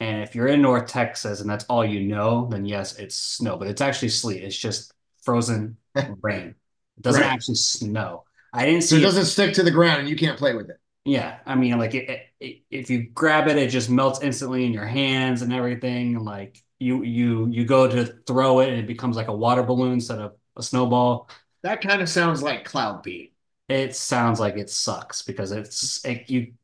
And 0.00 0.22
if 0.22 0.34
you're 0.34 0.48
in 0.48 0.62
North 0.62 0.86
Texas 0.86 1.40
and 1.40 1.48
that's 1.48 1.64
all 1.66 1.84
you 1.84 2.00
know, 2.00 2.48
then 2.50 2.64
yes, 2.64 2.98
it's 2.98 3.14
snow, 3.14 3.56
but 3.56 3.68
it's 3.68 3.82
actually 3.82 4.08
sleet. 4.08 4.42
It's 4.42 4.56
just 4.56 4.92
frozen 5.22 5.76
rain. 6.22 6.54
It 6.96 7.02
doesn't 7.02 7.20
right. 7.22 7.30
actually 7.30 7.56
snow. 7.56 8.24
I 8.52 8.66
didn't 8.66 8.82
see. 8.82 8.88
So 8.88 8.96
it 8.96 9.02
doesn't 9.02 9.26
stick 9.26 9.54
to 9.54 9.62
the 9.62 9.70
ground, 9.70 10.00
and 10.00 10.08
you 10.08 10.16
can't 10.16 10.38
play 10.38 10.54
with 10.54 10.70
it. 10.70 10.78
Yeah, 11.04 11.38
I 11.46 11.54
mean, 11.54 11.78
like 11.78 11.94
it, 11.94 12.26
it, 12.40 12.62
if 12.70 12.90
you 12.90 13.04
grab 13.04 13.48
it, 13.48 13.56
it 13.56 13.68
just 13.70 13.88
melts 13.88 14.20
instantly 14.22 14.64
in 14.64 14.72
your 14.72 14.86
hands 14.86 15.42
and 15.42 15.52
everything. 15.52 16.16
And 16.16 16.24
like 16.24 16.62
you, 16.78 17.02
you, 17.02 17.48
you 17.48 17.64
go 17.64 17.88
to 17.88 18.06
throw 18.26 18.60
it, 18.60 18.68
and 18.70 18.78
it 18.78 18.86
becomes 18.86 19.16
like 19.16 19.28
a 19.28 19.36
water 19.36 19.62
balloon 19.62 19.92
instead 19.92 20.18
of 20.18 20.34
a 20.56 20.62
snowball. 20.62 21.28
That 21.62 21.80
kind 21.80 22.02
of 22.02 22.08
sounds 22.08 22.42
like 22.42 22.64
cloud 22.64 23.02
beat. 23.02 23.34
It 23.68 23.94
sounds 23.94 24.40
like 24.40 24.56
it 24.56 24.68
sucks 24.68 25.22
because 25.22 25.52
it's 25.52 26.04
it, 26.04 26.28
you. 26.28 26.54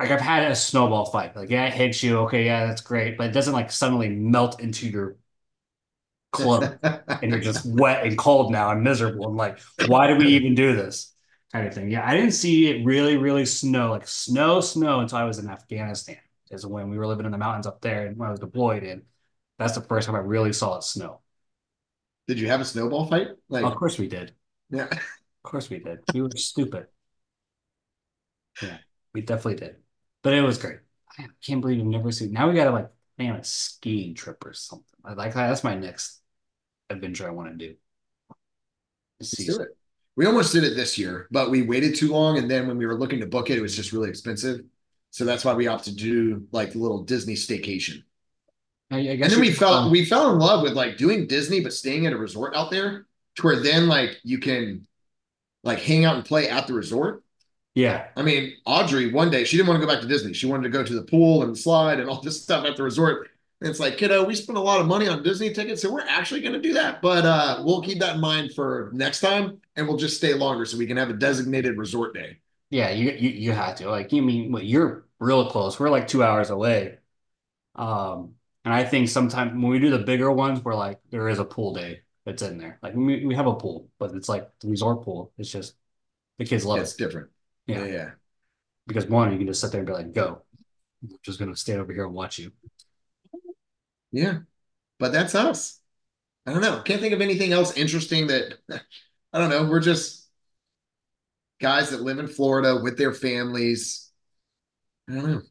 Like 0.00 0.10
I've 0.12 0.20
had 0.20 0.50
a 0.50 0.56
snowball 0.56 1.04
fight. 1.04 1.36
Like 1.36 1.50
yeah, 1.50 1.66
it 1.66 1.74
hits 1.74 2.02
you. 2.02 2.20
Okay, 2.20 2.46
yeah, 2.46 2.66
that's 2.66 2.80
great, 2.80 3.18
but 3.18 3.26
it 3.26 3.32
doesn't 3.32 3.52
like 3.52 3.70
suddenly 3.70 4.08
melt 4.08 4.58
into 4.58 4.88
your 4.88 5.16
club 6.32 6.78
and 6.82 7.30
you're 7.30 7.38
just 7.40 7.66
wet 7.78 8.06
and 8.06 8.16
cold 8.16 8.50
now 8.50 8.70
and 8.70 8.82
miserable. 8.82 9.28
And 9.28 9.36
like 9.36 9.60
why 9.88 10.06
do 10.06 10.16
we 10.16 10.28
even 10.28 10.54
do 10.54 10.74
this 10.74 11.12
kind 11.52 11.66
of 11.66 11.74
thing? 11.74 11.90
Yeah 11.90 12.06
i 12.06 12.16
didn't 12.16 12.32
see 12.32 12.70
it 12.70 12.84
really 12.86 13.18
really 13.18 13.44
snow. 13.44 13.90
Like 13.90 14.08
snow 14.08 14.62
snow 14.62 15.00
until 15.00 15.18
i 15.18 15.24
was 15.24 15.38
in 15.38 15.50
afghanistan 15.50 16.16
is 16.50 16.64
when 16.64 16.88
we 16.88 16.96
were 16.96 17.06
living 17.06 17.26
in 17.26 17.32
the 17.32 17.38
mountains 17.38 17.66
up 17.66 17.82
there 17.82 18.06
and 18.06 18.16
when 18.16 18.28
i 18.28 18.30
was 18.30 18.40
deployed 18.40 18.82
in. 18.82 19.02
That's 19.58 19.74
the 19.74 19.82
first 19.82 20.06
time 20.06 20.16
i 20.16 20.20
really 20.20 20.54
saw 20.54 20.78
it 20.78 20.84
snow. 20.84 21.20
Did 22.26 22.40
you 22.40 22.46
have 22.46 22.62
a 22.62 22.64
snowball 22.64 23.06
fight? 23.06 23.28
Like 23.50 23.64
of 23.64 23.74
course 23.74 23.98
we 23.98 24.08
did. 24.08 24.32
Yeah. 24.70 24.88
Of 24.90 25.50
course 25.50 25.68
we 25.68 25.78
did. 25.80 25.98
We 26.14 26.22
were 26.22 26.30
stupid. 26.36 26.86
Yeah 28.62 28.78
we 29.12 29.20
definitely 29.20 29.56
did 29.56 29.76
but 30.22 30.32
it 30.32 30.42
was 30.42 30.58
great 30.58 30.78
i 31.18 31.26
can't 31.44 31.60
believe 31.60 31.78
you've 31.78 31.86
never 31.86 32.12
seen 32.12 32.32
now 32.32 32.48
we 32.48 32.54
gotta 32.54 32.70
like 32.70 32.90
plan 33.16 33.34
a 33.34 33.44
skiing 33.44 34.14
trip 34.14 34.44
or 34.44 34.52
something 34.52 34.86
I 35.04 35.14
like 35.14 35.34
that's 35.34 35.64
my 35.64 35.74
next 35.74 36.20
adventure 36.90 37.26
I 37.26 37.30
want 37.30 37.50
to 37.50 37.68
do. 37.68 37.74
Let's 39.20 39.30
do 39.32 39.60
it. 39.60 39.68
We 40.16 40.26
almost 40.26 40.52
did 40.52 40.64
it 40.64 40.76
this 40.76 40.98
year, 40.98 41.28
but 41.30 41.50
we 41.50 41.62
waited 41.62 41.94
too 41.94 42.10
long. 42.10 42.38
And 42.38 42.50
then 42.50 42.66
when 42.66 42.76
we 42.76 42.86
were 42.86 42.98
looking 42.98 43.20
to 43.20 43.26
book 43.26 43.48
it, 43.50 43.58
it 43.58 43.62
was 43.62 43.76
just 43.76 43.92
really 43.92 44.08
expensive. 44.08 44.62
So 45.10 45.24
that's 45.24 45.44
why 45.44 45.54
we 45.54 45.66
opted 45.66 45.98
to 45.98 46.04
do 46.04 46.46
like 46.52 46.72
the 46.72 46.78
little 46.78 47.02
Disney 47.02 47.34
staycation. 47.34 48.02
I, 48.90 48.96
I 48.96 49.00
and 49.00 49.22
then 49.22 49.40
we 49.40 49.52
fell 49.52 49.72
um, 49.72 49.90
we 49.90 50.04
fell 50.04 50.32
in 50.32 50.38
love 50.38 50.62
with 50.62 50.72
like 50.72 50.96
doing 50.96 51.26
Disney, 51.26 51.60
but 51.60 51.72
staying 51.72 52.06
at 52.06 52.12
a 52.12 52.18
resort 52.18 52.54
out 52.54 52.70
there 52.70 53.06
to 53.36 53.42
where 53.42 53.60
then 53.60 53.88
like 53.88 54.18
you 54.24 54.38
can 54.38 54.86
like 55.62 55.80
hang 55.80 56.04
out 56.04 56.16
and 56.16 56.24
play 56.24 56.48
at 56.48 56.66
the 56.66 56.74
resort. 56.74 57.22
Yeah. 57.74 58.08
I 58.16 58.22
mean, 58.22 58.54
Audrey, 58.66 59.12
one 59.12 59.30
day 59.30 59.44
she 59.44 59.56
didn't 59.56 59.68
want 59.68 59.80
to 59.80 59.86
go 59.86 59.92
back 59.92 60.02
to 60.02 60.08
Disney. 60.08 60.32
She 60.32 60.46
wanted 60.46 60.64
to 60.64 60.70
go 60.70 60.82
to 60.82 60.94
the 60.94 61.02
pool 61.02 61.42
and 61.42 61.56
slide 61.56 62.00
and 62.00 62.10
all 62.10 62.20
this 62.20 62.42
stuff 62.42 62.64
at 62.64 62.76
the 62.76 62.82
resort. 62.82 63.28
And 63.60 63.68
it's 63.68 63.78
like, 63.78 63.98
kiddo, 63.98 64.24
we 64.24 64.34
spent 64.34 64.58
a 64.58 64.60
lot 64.62 64.80
of 64.80 64.86
money 64.86 65.06
on 65.06 65.22
Disney 65.22 65.52
tickets, 65.52 65.82
so 65.82 65.92
we're 65.92 66.00
actually 66.00 66.40
going 66.40 66.54
to 66.54 66.60
do 66.60 66.72
that. 66.74 67.02
But 67.02 67.26
uh, 67.26 67.62
we'll 67.62 67.82
keep 67.82 68.00
that 68.00 68.14
in 68.14 68.20
mind 68.20 68.54
for 68.54 68.90
next 68.94 69.20
time, 69.20 69.60
and 69.76 69.86
we'll 69.86 69.98
just 69.98 70.16
stay 70.16 70.32
longer 70.32 70.64
so 70.64 70.78
we 70.78 70.86
can 70.86 70.96
have 70.96 71.10
a 71.10 71.14
designated 71.14 71.76
resort 71.76 72.14
day. 72.14 72.38
Yeah, 72.70 72.90
you 72.90 73.10
you, 73.10 73.30
you 73.30 73.52
have 73.52 73.76
to. 73.76 73.90
Like, 73.90 74.12
you 74.12 74.22
mean 74.22 74.50
well, 74.50 74.62
you're 74.62 75.04
real 75.18 75.50
close. 75.50 75.78
We're 75.78 75.90
like 75.90 76.08
two 76.08 76.22
hours 76.22 76.48
away. 76.50 76.98
Um, 77.74 78.34
and 78.64 78.72
I 78.72 78.84
think 78.84 79.08
sometimes 79.08 79.52
when 79.52 79.68
we 79.68 79.78
do 79.78 79.90
the 79.90 79.98
bigger 79.98 80.30
ones, 80.30 80.64
we're 80.64 80.74
like 80.74 81.00
there 81.10 81.28
is 81.28 81.38
a 81.38 81.44
pool 81.44 81.74
day 81.74 82.00
that's 82.24 82.42
in 82.42 82.58
there. 82.58 82.78
Like 82.82 82.94
we, 82.94 83.26
we 83.26 83.34
have 83.34 83.46
a 83.46 83.54
pool, 83.54 83.88
but 83.98 84.14
it's 84.14 84.28
like 84.28 84.48
the 84.60 84.68
resort 84.68 85.02
pool. 85.02 85.32
It's 85.38 85.50
just 85.50 85.74
the 86.38 86.44
kids 86.44 86.64
love 86.64 86.80
it's 86.80 86.92
it. 86.92 86.94
It's 86.94 86.96
different. 86.96 87.30
Yeah. 87.70 87.84
yeah, 87.84 87.92
yeah. 87.92 88.10
Because 88.86 89.06
one, 89.06 89.32
you 89.32 89.38
can 89.38 89.46
just 89.46 89.60
sit 89.60 89.72
there 89.72 89.80
and 89.80 89.86
be 89.86 89.92
like, 89.92 90.12
"Go." 90.12 90.42
I'm 91.02 91.10
just 91.22 91.38
gonna 91.38 91.56
stand 91.56 91.80
over 91.80 91.92
here 91.92 92.04
and 92.04 92.14
watch 92.14 92.38
you. 92.38 92.52
Yeah. 94.12 94.40
But 94.98 95.12
that's 95.12 95.34
us. 95.34 95.80
I 96.46 96.52
don't 96.52 96.62
know. 96.62 96.82
Can't 96.82 97.00
think 97.00 97.14
of 97.14 97.20
anything 97.20 97.52
else 97.52 97.76
interesting 97.76 98.26
that 98.28 98.54
I 99.32 99.38
don't 99.38 99.50
know. 99.50 99.64
We're 99.64 99.80
just 99.80 100.28
guys 101.60 101.90
that 101.90 102.02
live 102.02 102.18
in 102.18 102.26
Florida 102.26 102.80
with 102.82 102.98
their 102.98 103.12
families. 103.12 104.10
I 105.08 105.14
don't 105.14 105.30
know. 105.30 105.42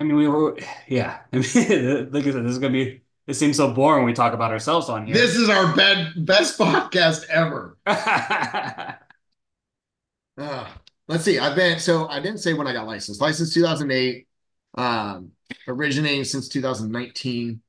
I 0.00 0.04
mean, 0.04 0.16
we 0.16 0.28
were, 0.28 0.56
yeah. 0.86 1.20
I 1.32 1.36
mean, 1.36 2.12
like 2.12 2.26
I 2.26 2.30
said, 2.30 2.44
this 2.44 2.52
is 2.52 2.58
gonna 2.58 2.72
be. 2.72 3.02
It 3.26 3.34
seems 3.34 3.58
so 3.58 3.74
boring 3.74 4.04
when 4.04 4.06
we 4.06 4.14
talk 4.14 4.32
about 4.32 4.52
ourselves 4.52 4.88
on 4.88 5.04
here. 5.06 5.14
This 5.14 5.36
is 5.36 5.50
our 5.50 5.76
bed, 5.76 6.14
best 6.24 6.58
podcast 6.58 7.26
ever. 7.28 7.76
uh, 10.38 10.66
let's 11.08 11.24
see. 11.24 11.38
I've 11.38 11.56
been 11.56 11.78
so 11.78 12.08
I 12.08 12.20
didn't 12.20 12.38
say 12.38 12.52
when 12.52 12.66
I 12.66 12.72
got 12.72 12.86
licensed. 12.86 13.20
Licensed 13.20 13.54
2008. 13.54 14.26
Um, 14.76 15.32
originating 15.66 16.24
since 16.24 16.48
2019. 16.48 17.60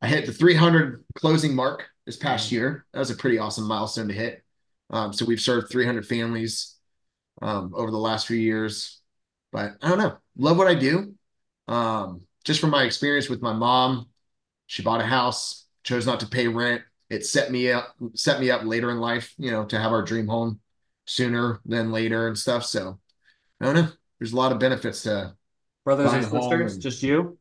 I 0.00 0.08
hit 0.08 0.26
the 0.26 0.32
300 0.32 1.04
closing 1.14 1.54
mark 1.54 1.84
this 2.06 2.16
past 2.16 2.48
mm. 2.48 2.52
year. 2.52 2.86
That 2.92 2.98
was 2.98 3.10
a 3.10 3.16
pretty 3.16 3.38
awesome 3.38 3.68
milestone 3.68 4.08
to 4.08 4.14
hit. 4.14 4.42
Um, 4.90 5.12
so 5.12 5.24
we've 5.24 5.40
served 5.40 5.70
300 5.70 6.06
families 6.06 6.76
um, 7.40 7.72
over 7.76 7.90
the 7.90 7.98
last 7.98 8.26
few 8.26 8.36
years. 8.36 9.00
But 9.52 9.76
I 9.82 9.88
don't 9.88 9.98
know, 9.98 10.16
love 10.36 10.56
what 10.56 10.66
I 10.66 10.74
do. 10.74 11.14
Um, 11.68 12.22
just 12.44 12.60
from 12.60 12.70
my 12.70 12.84
experience 12.84 13.28
with 13.28 13.42
my 13.42 13.52
mom, 13.52 14.08
she 14.66 14.82
bought 14.82 15.00
a 15.00 15.06
house, 15.06 15.66
chose 15.84 16.06
not 16.06 16.20
to 16.20 16.26
pay 16.26 16.48
rent, 16.48 16.82
it 17.10 17.26
set 17.26 17.52
me 17.52 17.70
up 17.70 17.94
set 18.14 18.40
me 18.40 18.50
up 18.50 18.64
later 18.64 18.90
in 18.90 18.98
life, 18.98 19.34
you 19.36 19.50
know, 19.50 19.66
to 19.66 19.78
have 19.78 19.92
our 19.92 20.02
dream 20.02 20.26
home 20.26 20.60
sooner 21.04 21.60
than 21.64 21.92
later 21.92 22.28
and 22.28 22.38
stuff. 22.38 22.64
So 22.64 22.98
I 23.60 23.64
don't 23.64 23.74
know. 23.74 23.88
There's 24.18 24.32
a 24.32 24.36
lot 24.36 24.52
of 24.52 24.58
benefits 24.58 25.02
to 25.02 25.34
brothers 25.84 26.12
and 26.12 26.24
sisters. 26.24 26.74
And... 26.74 26.82
Just 26.82 27.02
you? 27.02 27.38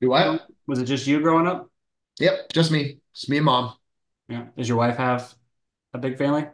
Do 0.00 0.12
I? 0.12 0.38
Was 0.66 0.78
it 0.78 0.84
just 0.84 1.06
you 1.06 1.20
growing 1.20 1.46
up? 1.46 1.70
Yep, 2.18 2.52
just 2.52 2.70
me. 2.70 2.98
Just 3.14 3.28
me 3.28 3.38
and 3.38 3.46
mom. 3.46 3.74
Yeah. 4.28 4.46
Does 4.56 4.68
your 4.68 4.78
wife 4.78 4.96
have 4.96 5.34
a 5.92 5.98
big 5.98 6.16
family? 6.16 6.46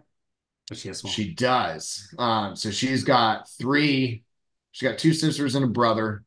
she 0.73 0.89
has 0.89 0.99
small? 0.99 1.13
She 1.13 1.35
does. 1.35 2.13
Um, 2.19 2.57
so 2.57 2.71
she's 2.71 3.05
got 3.05 3.49
three. 3.51 4.25
She's 4.73 4.89
got 4.89 4.99
two 4.99 5.13
sisters 5.13 5.55
and 5.55 5.65
a 5.65 5.69
brother. 5.69 6.25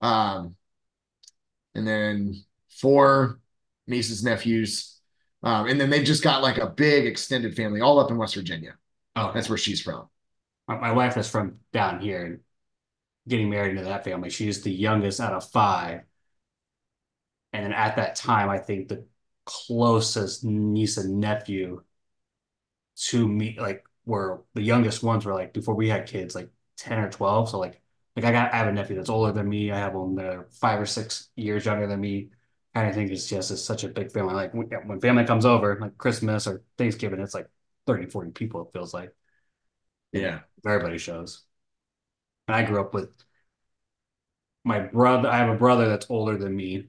Um, 0.00 0.56
and 1.74 1.86
then 1.86 2.42
four 2.68 3.40
nieces, 3.86 4.24
nephews. 4.24 4.98
Um, 5.42 5.66
and 5.66 5.80
then 5.80 5.90
they've 5.90 6.04
just 6.04 6.24
got 6.24 6.42
like 6.42 6.58
a 6.58 6.66
big 6.66 7.06
extended 7.06 7.54
family 7.54 7.80
all 7.80 7.98
up 7.98 8.10
in 8.10 8.16
West 8.16 8.34
Virginia. 8.34 8.74
Oh, 9.16 9.32
that's 9.32 9.48
where 9.48 9.58
she's 9.58 9.80
from. 9.82 10.08
My, 10.68 10.78
my 10.78 10.92
wife 10.92 11.16
is 11.18 11.28
from 11.30 11.60
down 11.72 12.00
here 12.00 12.24
and 12.26 12.40
getting 13.28 13.50
married 13.50 13.72
into 13.72 13.84
that 13.84 14.04
family. 14.04 14.30
She's 14.30 14.62
the 14.62 14.72
youngest 14.72 15.20
out 15.20 15.34
of 15.34 15.50
five. 15.50 16.02
And 17.52 17.72
at 17.74 17.96
that 17.96 18.16
time, 18.16 18.48
I 18.48 18.58
think 18.58 18.88
the 18.88 19.06
closest 19.44 20.44
niece 20.44 20.96
and 20.96 21.20
nephew 21.20 21.82
to 22.96 23.28
me, 23.28 23.56
like, 23.58 23.84
were 24.04 24.42
the 24.54 24.62
youngest 24.62 25.02
ones 25.02 25.24
were 25.26 25.34
like 25.34 25.52
before 25.52 25.74
we 25.74 25.88
had 25.88 26.06
kids, 26.06 26.34
like 26.34 26.50
10 26.76 26.98
or 26.98 27.10
12. 27.10 27.48
So, 27.50 27.58
like, 27.58 27.80
like 28.14 28.24
I 28.24 28.32
got 28.32 28.52
I 28.54 28.58
have 28.58 28.68
a 28.68 28.72
nephew 28.72 28.96
that's 28.96 29.10
older 29.10 29.32
than 29.32 29.48
me. 29.48 29.70
I 29.72 29.78
have 29.78 29.94
one 29.94 30.14
that 30.16 30.52
five 30.54 30.80
or 30.80 30.86
six 30.86 31.28
years 31.36 31.64
younger 31.66 31.86
than 31.86 32.00
me. 32.00 32.30
Kind 32.74 32.88
of 32.88 32.94
think 32.94 33.10
it's 33.10 33.26
just 33.28 33.50
it's 33.50 33.62
such 33.62 33.84
a 33.84 33.88
big 33.88 34.12
family. 34.12 34.34
Like 34.34 34.52
when 34.54 35.00
family 35.00 35.24
comes 35.24 35.44
over, 35.46 35.78
like 35.80 35.98
Christmas 35.98 36.46
or 36.46 36.62
Thanksgiving, 36.78 37.20
it's 37.20 37.34
like 37.34 37.48
30, 37.86 38.06
40 38.06 38.30
people, 38.32 38.62
it 38.62 38.72
feels 38.72 38.94
like. 38.94 39.14
Yeah. 40.12 40.40
Everybody 40.66 40.98
shows. 40.98 41.44
And 42.48 42.56
I 42.56 42.62
grew 42.64 42.80
up 42.80 42.94
with 42.94 43.10
my 44.64 44.80
brother. 44.80 45.28
I 45.28 45.38
have 45.38 45.48
a 45.50 45.56
brother 45.58 45.88
that's 45.88 46.06
older 46.10 46.36
than 46.36 46.54
me, 46.56 46.86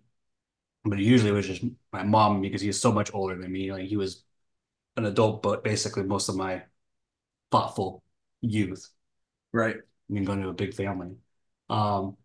but 0.85 0.99
usually 0.99 1.31
it 1.31 1.33
was 1.35 1.47
just 1.47 1.63
my 1.93 2.03
mom 2.03 2.41
because 2.41 2.61
he's 2.61 2.81
so 2.81 2.91
much 2.93 3.13
older 3.13 3.37
than 3.37 3.51
me. 3.51 3.73
Like 3.73 3.87
he 3.87 3.97
was 3.97 4.23
an 4.97 5.05
adult, 5.05 5.43
but 5.43 5.63
basically 5.65 6.03
most 6.03 6.29
of 6.29 6.37
my 6.37 6.63
thoughtful 7.51 8.03
youth. 8.41 8.89
Right. 9.53 9.77
I 9.77 10.13
mean, 10.13 10.25
going 10.25 10.41
to 10.43 10.49
a 10.49 10.53
big 10.53 10.75
family. 10.75 11.15
Um, 11.69 12.17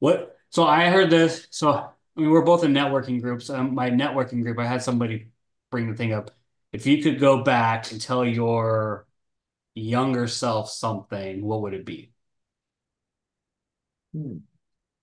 what? 0.00 0.38
So 0.50 0.64
I 0.64 0.90
heard 0.90 1.10
this. 1.10 1.48
So 1.50 1.70
I 1.72 1.90
mean, 2.16 2.30
we're 2.30 2.42
both 2.42 2.64
in 2.64 2.72
networking 2.74 3.22
groups. 3.22 3.50
Um, 3.50 3.74
my 3.74 3.90
networking 3.90 4.42
group, 4.44 4.58
I 4.60 4.66
had 4.66 4.82
somebody 4.82 5.30
bring 5.72 5.90
the 5.90 5.96
thing 5.96 6.14
up. 6.14 6.32
If 6.76 6.86
you 6.86 7.02
could 7.02 7.18
go 7.18 7.42
back 7.42 7.90
and 7.90 7.98
tell 7.98 8.22
your 8.22 9.06
younger 9.74 10.26
self 10.26 10.68
something, 10.68 11.42
what 11.42 11.62
would 11.62 11.72
it 11.72 11.86
be? 11.86 12.10
Hmm. 14.12 14.40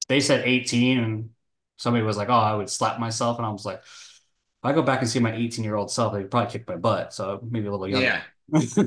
They 0.08 0.20
said 0.20 0.44
18, 0.46 1.00
and 1.00 1.30
somebody 1.78 2.06
was 2.06 2.16
like, 2.16 2.30
"Oh, 2.30 2.34
I 2.34 2.54
would 2.54 2.70
slap 2.70 3.00
myself," 3.00 3.40
and 3.40 3.46
I 3.48 3.50
was 3.50 3.66
like, 3.66 3.80
"If 3.80 4.22
I 4.62 4.74
go 4.74 4.84
back 4.84 5.02
and 5.02 5.10
see 5.10 5.18
my 5.18 5.34
18 5.34 5.66
year 5.66 5.74
old 5.74 5.90
self, 5.90 6.14
they'd 6.14 6.30
probably 6.30 6.52
kick 6.52 6.68
my 6.68 6.76
butt." 6.76 7.12
So 7.12 7.40
maybe 7.50 7.66
a 7.66 7.72
little 7.72 7.90
younger. 7.90 8.22
Yeah. 8.54 8.84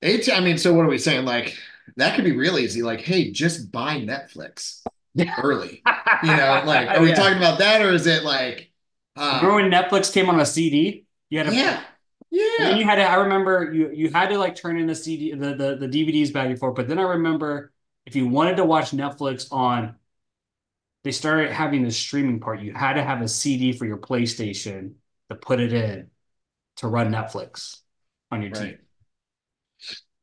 18. 0.00 0.34
I 0.34 0.40
mean, 0.40 0.56
so 0.56 0.72
what 0.72 0.86
are 0.86 0.88
we 0.88 0.96
saying? 0.96 1.26
Like 1.26 1.54
that 1.96 2.16
could 2.16 2.24
be 2.24 2.34
real 2.34 2.58
easy. 2.58 2.80
Like, 2.80 3.02
hey, 3.02 3.30
just 3.30 3.70
buy 3.70 3.96
Netflix 3.96 4.80
early. 5.42 5.82
you 6.22 6.34
know, 6.34 6.62
like, 6.64 6.88
are 6.88 7.02
we 7.02 7.10
yeah. 7.10 7.14
talking 7.14 7.36
about 7.36 7.58
that, 7.58 7.82
or 7.82 7.92
is 7.92 8.06
it 8.06 8.24
like? 8.24 8.72
Um, 9.16 9.44
remember 9.44 9.56
when 9.56 9.70
Netflix 9.70 10.10
came 10.10 10.30
on 10.30 10.40
a 10.40 10.46
CD? 10.46 11.04
You 11.30 11.38
had 11.38 11.54
yeah, 11.54 11.82
yeah. 12.30 12.68
And 12.68 12.78
you 12.78 12.84
had 12.84 12.96
to. 12.96 13.02
I 13.02 13.14
remember 13.14 13.72
you 13.72 13.90
you 13.92 14.10
had 14.10 14.28
to 14.28 14.38
like 14.38 14.56
turn 14.56 14.78
in 14.78 14.86
the 14.86 14.94
CD, 14.94 15.32
the 15.32 15.54
the 15.54 15.76
the 15.76 15.88
DVDs 15.88 16.32
back 16.32 16.48
and 16.48 16.58
forth. 16.58 16.74
But 16.74 16.88
then 16.88 16.98
I 16.98 17.02
remember 17.02 17.72
if 18.04 18.16
you 18.16 18.28
wanted 18.28 18.56
to 18.56 18.64
watch 18.64 18.90
Netflix 18.90 19.46
on, 19.52 19.96
they 21.04 21.12
started 21.12 21.52
having 21.52 21.84
the 21.84 21.90
streaming 21.90 22.40
part. 22.40 22.60
You 22.60 22.72
had 22.74 22.94
to 22.94 23.02
have 23.02 23.22
a 23.22 23.28
CD 23.28 23.72
for 23.72 23.86
your 23.86 23.98
PlayStation 23.98 24.94
to 25.28 25.36
put 25.36 25.60
it 25.60 25.72
in 25.72 26.10
to 26.76 26.88
run 26.88 27.10
Netflix 27.12 27.78
on 28.30 28.42
your 28.42 28.50
right. 28.52 28.76
TV. 28.76 28.78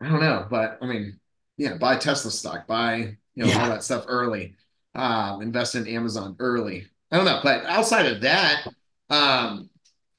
I 0.01 0.09
don't 0.09 0.19
know, 0.19 0.45
but 0.49 0.77
I 0.81 0.85
mean, 0.85 1.19
yeah, 1.57 1.77
buy 1.77 1.97
Tesla 1.97 2.31
stock, 2.31 2.67
buy 2.67 3.17
you 3.35 3.43
know 3.43 3.47
yeah. 3.47 3.63
all 3.63 3.69
that 3.69 3.83
stuff 3.83 4.05
early, 4.07 4.55
um, 4.93 5.41
invest 5.41 5.75
in 5.75 5.87
Amazon 5.87 6.35
early. 6.39 6.87
I 7.11 7.17
don't 7.17 7.25
know, 7.25 7.39
but 7.43 7.65
outside 7.65 8.05
of 8.05 8.21
that, 8.21 8.67
um, 9.09 9.69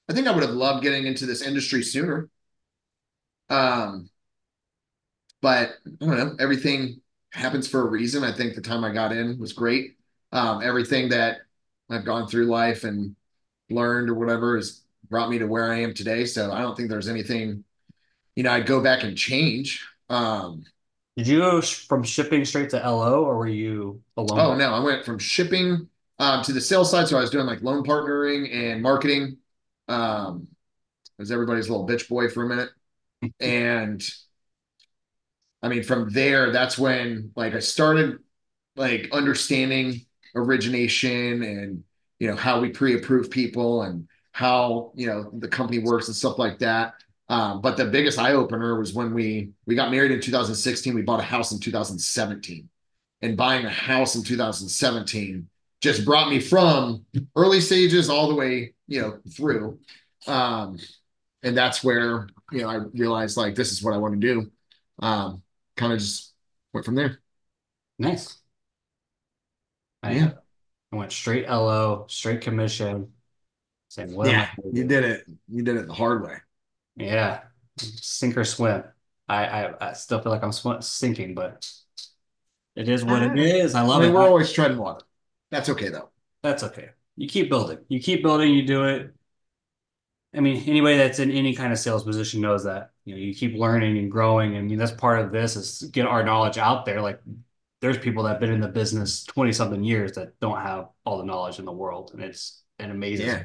I 0.09 0.14
think 0.14 0.27
I 0.27 0.33
would 0.33 0.42
have 0.42 0.55
loved 0.55 0.83
getting 0.83 1.07
into 1.07 1.27
this 1.27 1.42
industry 1.42 1.83
sooner. 1.83 2.29
Um, 3.51 4.11
but 5.40 5.75
I 5.87 6.05
don't 6.05 6.16
know, 6.16 6.37
everything 6.40 7.01
happens 7.33 7.68
for 7.68 7.83
a 7.83 7.90
reason. 7.90 8.25
I 8.25 8.33
think 8.33 8.55
the 8.55 8.61
time 8.61 8.85
I 8.85 8.92
got 8.92 9.12
in 9.12 9.38
was 9.38 9.53
great. 9.53 9.97
Um, 10.33 10.62
everything 10.62 11.09
that 11.11 11.38
I've 11.90 12.05
gone 12.05 12.27
through 12.27 12.47
life 12.47 12.85
and 12.85 13.14
learned 13.71 14.11
or 14.11 14.14
whatever 14.14 14.57
has 14.57 14.83
brought 15.09 15.31
me 15.31 15.38
to 15.38 15.47
where 15.47 15.71
I 15.73 15.81
am 15.81 15.94
today. 15.94 16.25
So 16.25 16.53
I 16.53 16.61
don't 16.61 16.77
think 16.77 16.90
there's 16.90 17.09
anything, 17.09 17.64
you 18.37 18.42
know, 18.42 18.53
I'd 18.53 18.66
go 18.66 18.83
back 18.83 19.05
and 19.05 19.16
change. 19.16 19.87
Um, 20.09 20.64
did 21.16 21.29
you 21.29 21.38
go 21.40 21.61
from 21.61 22.03
shipping 22.03 22.44
straight 22.44 22.71
to 22.71 22.85
LO 22.85 23.25
or 23.25 23.38
were 23.38 23.49
you 23.49 24.03
alone? 24.16 24.40
Oh, 24.40 24.55
no, 24.55 24.73
I 24.73 24.81
went 24.81 25.05
from 25.05 25.18
shipping 25.18 25.88
um, 26.18 26.42
to 26.44 26.53
the 26.53 26.61
sales 26.61 26.90
side. 26.90 27.09
So 27.09 27.18
I 27.18 27.21
was 27.21 27.31
doing 27.31 27.47
like 27.47 27.62
loan 27.62 27.85
partnering 27.85 28.53
and 28.55 28.83
marketing. 28.83 29.38
Um, 29.88 30.48
was 31.18 31.33
everybody's 31.33 31.68
little 31.68 31.87
bitch 31.87 32.09
boy 32.09 32.29
for 32.29 32.44
a 32.44 32.48
minute. 32.48 32.70
and 33.40 34.03
I 35.62 35.68
mean, 35.68 35.83
from 35.83 36.11
there, 36.11 36.53
that's 36.53 36.79
when 36.79 37.33
like 37.35 37.55
I 37.55 37.59
started 37.59 38.18
like 38.77 39.09
understanding 39.12 40.03
origination 40.35 41.42
and, 41.42 41.83
you 42.20 42.29
know, 42.29 42.37
how 42.37 42.61
we 42.61 42.70
pre-approve 42.70 43.31
people 43.31 43.83
and 43.83 44.09
how, 44.33 44.92
you 44.94 45.07
know, 45.09 45.31
the 45.38 45.48
company 45.48 45.81
works 45.81 46.07
and 46.07 46.16
stuff 46.16 46.38
like 46.38 46.61
that. 46.61 46.94
Um, 47.29 47.61
but 47.61 47.77
the 47.77 47.85
biggest 47.85 48.18
eye 48.18 48.33
opener 48.33 48.79
was 48.79 48.94
when 48.94 49.12
we 49.12 49.51
we 49.66 49.74
got 49.74 49.90
married 49.90 50.12
in 50.12 50.20
2016. 50.20 50.94
We 50.94 51.03
bought 51.03 51.20
a 51.20 51.24
house 51.24 51.53
in 51.53 51.61
2017, 51.61 52.68
and 53.20 53.37
buying 53.37 53.66
a 53.66 53.70
house 53.70 54.14
in 54.14 54.22
2017 54.22 55.46
just 55.81 56.05
brought 56.05 56.31
me 56.31 56.40
from 56.40 57.05
early 57.37 57.61
stages 57.61 58.09
all 58.09 58.29
the 58.29 58.35
way 58.35 58.72
you 58.88 59.01
know 59.01 59.18
through. 59.31 59.79
Um, 60.27 60.79
and 61.42 61.57
that's 61.57 61.85
where 61.85 62.29
you 62.51 62.62
know 62.62 62.68
I 62.68 62.77
realized 62.94 63.37
like 63.37 63.55
this 63.55 63.70
is 63.70 63.83
what 63.83 63.94
I 63.94 63.98
want 63.98 64.20
to 64.20 64.20
do. 64.20 64.51
Um, 65.01 65.42
kind 65.77 65.92
of 65.92 66.01
just 66.01 66.35
went 66.72 66.85
from 66.85 66.96
there. 66.96 67.20
Nice. 67.98 68.38
I, 70.03 70.12
yeah. 70.12 70.31
I 70.92 70.96
went 70.96 71.12
straight 71.12 71.48
LO, 71.48 72.07
straight 72.09 72.40
commission. 72.40 73.12
Saying, 73.90 74.14
what 74.14 74.29
yeah, 74.29 74.48
you 74.72 74.85
did 74.85 75.05
it. 75.05 75.24
You 75.48 75.62
did 75.62 75.77
it 75.77 75.87
the 75.87 75.94
hard 75.94 76.22
way. 76.22 76.37
Yeah, 76.96 77.40
sink 77.79 78.37
or 78.37 78.44
swim. 78.44 78.85
I 79.29 79.44
I, 79.46 79.90
I 79.90 79.92
still 79.92 80.20
feel 80.20 80.33
like 80.33 80.42
I'm 80.42 80.53
sw- 80.53 80.83
sinking, 80.85 81.35
but 81.35 81.66
it 82.77 82.88
is 82.88 83.05
what 83.05 83.22
it 83.22 83.74
ah. 83.74 83.79
I 83.79 83.83
love 83.83 84.01
I 84.01 84.05
mean, 84.05 84.11
it. 84.11 84.14
We're 84.14 84.27
always 84.27 84.53
treading 84.53 84.79
water. 84.79 85.05
That's 85.51 85.68
okay 85.70 85.88
though. 85.88 86.11
That's 86.42 86.62
okay. 86.64 86.90
You 87.19 87.29
keep 87.29 87.49
building. 87.49 87.79
You 87.89 88.01
keep 88.01 88.23
building. 88.23 88.55
You 88.55 88.63
do 88.63 88.85
it. 88.85 89.13
I 90.33 90.41
mean, 90.41 90.63
anybody 90.69 90.97
that's 90.97 91.19
in 91.19 91.33
any 91.33 91.53
kind 91.53 91.73
of 91.73 91.79
sales 91.79 92.05
position 92.05 92.41
knows 92.41 92.63
that. 92.63 92.93
You 93.05 93.15
know, 93.15 93.21
you 93.21 93.35
keep 93.35 93.57
learning 93.57 93.99
and 93.99 94.11
growing. 94.11 94.57
I 94.57 94.63
mean, 94.63 94.79
that's 94.79 94.93
part 94.93 95.19
of 95.19 95.33
this 95.33 95.57
is 95.57 95.91
get 95.91 96.07
our 96.07 96.23
knowledge 96.23 96.59
out 96.59 96.85
there. 96.85 97.03
Like, 97.03 97.21
there's 97.81 97.99
people 97.99 98.23
that 98.23 98.31
have 98.31 98.41
been 98.41 98.53
in 98.53 98.61
the 98.61 98.69
business 98.69 99.25
twenty 99.25 99.53
something 99.53 99.83
years 99.83 100.13
that 100.13 100.39
don't 100.39 100.61
have 100.61 100.91
all 101.05 101.19
the 101.19 101.25
knowledge 101.25 101.59
in 101.59 101.65
the 101.65 101.73
world, 101.73 102.13
and 102.15 102.23
it's 102.23 102.63
an 102.79 102.93
amazing 102.93 103.27
yeah. 103.27 103.43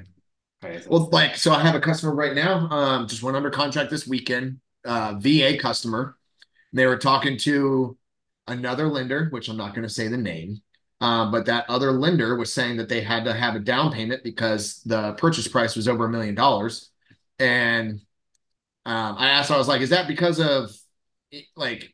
Well, 0.88 1.10
like, 1.12 1.36
so 1.36 1.52
I 1.52 1.62
have 1.62 1.76
a 1.76 1.82
customer 1.82 2.14
right 2.14 2.36
now, 2.36 2.70
um, 2.70 3.08
just 3.08 3.24
went 3.24 3.36
under 3.36 3.50
contract 3.50 3.90
this 3.90 4.08
weekend, 4.08 4.60
uh, 4.86 5.16
VA 5.18 5.58
customer. 5.60 6.16
They 6.72 6.86
were 6.86 6.98
talking 6.98 7.38
to 7.40 7.98
another 8.48 8.88
lender, 8.88 9.28
which 9.32 9.50
I'm 9.50 9.58
not 9.58 9.74
going 9.74 9.84
to 9.84 9.94
say 9.94 10.08
the 10.08 10.18
name, 10.18 10.62
uh, 11.04 11.30
but 11.30 11.46
that 11.46 11.70
other 11.70 11.92
lender 11.92 12.38
was 12.38 12.54
saying 12.54 12.78
that 12.78 12.88
they 12.88 13.02
had 13.02 13.26
to 13.26 13.34
have 13.34 13.56
a 13.56 13.60
down 13.60 13.92
payment 13.92 14.24
because 14.24 14.82
the 14.84 15.12
purchase 15.16 15.50
price 15.50 15.76
was 15.76 15.89
over 15.89 16.06
a 16.06 16.10
million 16.10 16.34
dollars. 16.34 16.92
And 17.39 18.00
um, 18.86 19.16
I 19.18 19.32
asked, 19.32 19.52
I 19.52 19.58
was 19.58 19.68
like, 19.68 19.82
is 19.82 19.89
that 19.89 20.08
because 20.08 20.39
of 20.39 20.72
like 21.58 21.94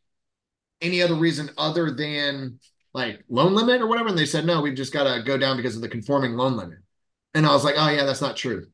any 0.80 1.02
other 1.02 1.16
reason 1.16 1.50
other 1.58 1.90
than 1.90 2.60
like 2.94 3.24
loan 3.30 3.56
limit 3.56 3.82
or 3.82 3.88
whatever? 3.88 4.10
And 4.10 4.18
they 4.18 4.28
said, 4.28 4.46
no, 4.46 4.62
we've 4.62 4.76
just 4.76 4.94
got 4.94 5.12
to 5.12 5.24
go 5.24 5.40
down 5.40 5.58
because 5.58 5.76
of 5.76 5.82
the 5.82 5.90
conforming 5.90 6.34
loan 6.34 6.56
limit. 6.56 6.78
And 7.34 7.48
I 7.48 7.50
was 7.52 7.64
like, 7.64 7.76
oh, 7.80 7.90
yeah, 7.90 8.06
that's 8.06 8.22
not 8.22 8.38
true. 8.38 8.68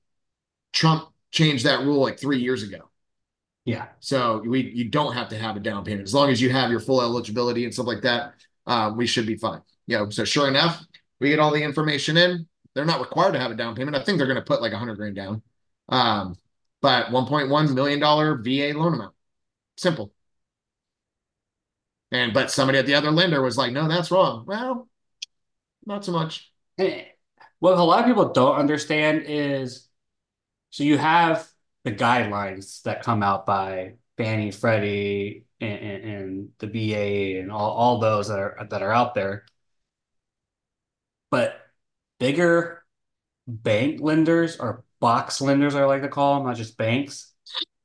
Trump 0.74 1.14
changed 1.32 1.66
that 1.66 1.86
rule 1.86 2.02
like 2.02 2.20
three 2.20 2.40
years 2.40 2.62
ago. 2.62 2.90
Yeah. 3.64 3.86
So 4.02 4.44
we 4.46 4.70
you 4.70 4.90
don't 4.90 5.14
have 5.14 5.30
to 5.30 5.38
have 5.38 5.56
a 5.56 5.62
down 5.62 5.86
payment 5.86 6.04
as 6.04 6.14
long 6.14 6.30
as 6.30 6.42
you 6.42 6.50
have 6.50 6.72
your 6.72 6.82
full 6.82 7.02
eligibility 7.02 7.64
and 7.64 7.74
stuff 7.74 7.88
like 7.88 8.02
that. 8.02 8.34
Uh, 8.68 8.92
we 8.94 9.08
should 9.08 9.28
be 9.28 9.38
fine. 9.38 9.62
You 9.88 9.98
know, 9.98 10.10
so 10.10 10.26
sure 10.26 10.48
enough, 10.48 10.84
we 11.20 11.30
get 11.30 11.40
all 11.40 11.52
the 11.52 11.64
information 11.64 12.18
in. 12.18 12.48
They're 12.74 12.86
not 12.86 13.00
required 13.00 13.34
to 13.34 13.40
have 13.40 13.52
a 13.52 13.56
down 13.56 13.76
payment. 13.76 13.96
I 13.96 14.04
think 14.04 14.18
they're 14.18 14.28
going 14.28 14.36
to 14.36 14.42
put 14.42 14.62
like 14.62 14.74
a 14.74 14.78
hundred 14.78 14.96
grand 14.96 15.16
down. 15.16 15.42
Um, 15.90 16.36
but 16.82 17.08
$1.1 17.08 17.74
million 17.74 18.00
VA 18.00 18.78
loan 18.78 18.94
amount. 18.94 19.16
Simple. 19.78 20.12
And 22.12 22.34
but 22.34 22.52
somebody 22.52 22.78
at 22.78 22.86
the 22.86 22.96
other 22.96 23.12
lender 23.12 23.42
was 23.42 23.58
like, 23.58 23.72
no, 23.72 23.88
that's 23.88 24.12
wrong. 24.12 24.46
Well, 24.46 24.88
not 25.86 26.06
so 26.06 26.12
much. 26.12 26.52
What 26.78 27.78
a 27.78 27.84
lot 27.84 28.00
of 28.00 28.06
people 28.06 28.32
don't 28.32 28.58
understand 28.58 29.24
is 29.26 29.88
so 30.70 30.84
you 30.84 30.98
have 30.98 31.48
the 31.84 31.92
guidelines 31.92 32.82
that 32.84 33.04
come 33.04 33.24
out 33.24 33.46
by 33.46 33.94
Fannie, 34.18 34.52
Freddie, 34.52 35.46
and, 35.62 35.80
and, 35.80 36.04
and 36.04 36.50
the 36.60 36.68
VA, 36.68 37.40
and 37.40 37.52
all, 37.52 37.72
all 37.72 38.00
those 38.00 38.28
that 38.28 38.40
are 38.40 38.68
that 38.70 38.82
are 38.82 38.92
out 38.92 39.16
there. 39.16 39.46
But 41.32 41.60
bigger 42.20 42.84
bank 43.48 44.00
lenders 44.02 44.58
or 44.58 44.84
box 45.00 45.42
lenders, 45.42 45.76
I 45.76 45.86
like 45.86 46.02
to 46.02 46.10
call 46.10 46.36
them, 46.36 46.48
not 46.48 46.58
just 46.58 46.78
banks, 46.78 47.34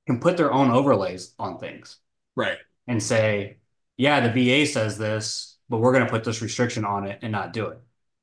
can 0.07 0.21
put 0.21 0.37
their 0.37 0.53
own 0.53 0.71
overlays 0.71 1.35
on 1.39 1.59
things. 1.59 1.99
Right. 2.37 2.59
And 2.87 3.03
say, 3.03 3.59
yeah, 3.97 4.27
the 4.27 4.31
VA 4.33 4.67
says 4.67 4.99
this, 4.99 5.59
but 5.69 5.79
we're 5.79 5.93
going 5.93 6.05
to 6.05 6.11
put 6.11 6.25
this 6.25 6.43
restriction 6.43 6.85
on 6.85 7.07
it 7.07 7.21
and 7.23 7.33
not 7.33 7.53
do 7.53 7.67
it. 7.67 7.81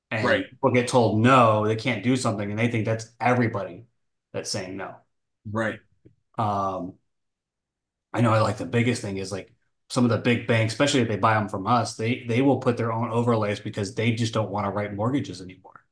And 0.09 0.25
right. 0.25 0.49
people 0.49 0.71
get 0.71 0.87
told 0.87 1.19
no, 1.19 1.67
they 1.67 1.75
can't 1.75 2.03
do 2.03 2.15
something, 2.15 2.49
and 2.49 2.57
they 2.57 2.69
think 2.69 2.85
that's 2.85 3.11
everybody 3.19 3.85
that's 4.33 4.49
saying 4.49 4.77
no. 4.77 4.95
Right. 5.49 5.79
Um, 6.37 6.93
I 8.13 8.21
know 8.21 8.33
I 8.33 8.39
like 8.39 8.57
the 8.57 8.65
biggest 8.65 9.01
thing 9.01 9.17
is 9.17 9.31
like 9.31 9.53
some 9.89 10.03
of 10.03 10.09
the 10.09 10.17
big 10.17 10.47
banks, 10.47 10.73
especially 10.73 11.01
if 11.01 11.07
they 11.07 11.17
buy 11.17 11.33
them 11.35 11.47
from 11.47 11.67
us, 11.67 11.95
they 11.95 12.25
they 12.27 12.41
will 12.41 12.57
put 12.57 12.77
their 12.77 12.91
own 12.91 13.09
overlays 13.11 13.59
because 13.59 13.95
they 13.95 14.11
just 14.11 14.33
don't 14.33 14.49
want 14.49 14.65
to 14.65 14.71
write 14.71 14.93
mortgages 14.93 15.41
anymore 15.41 15.83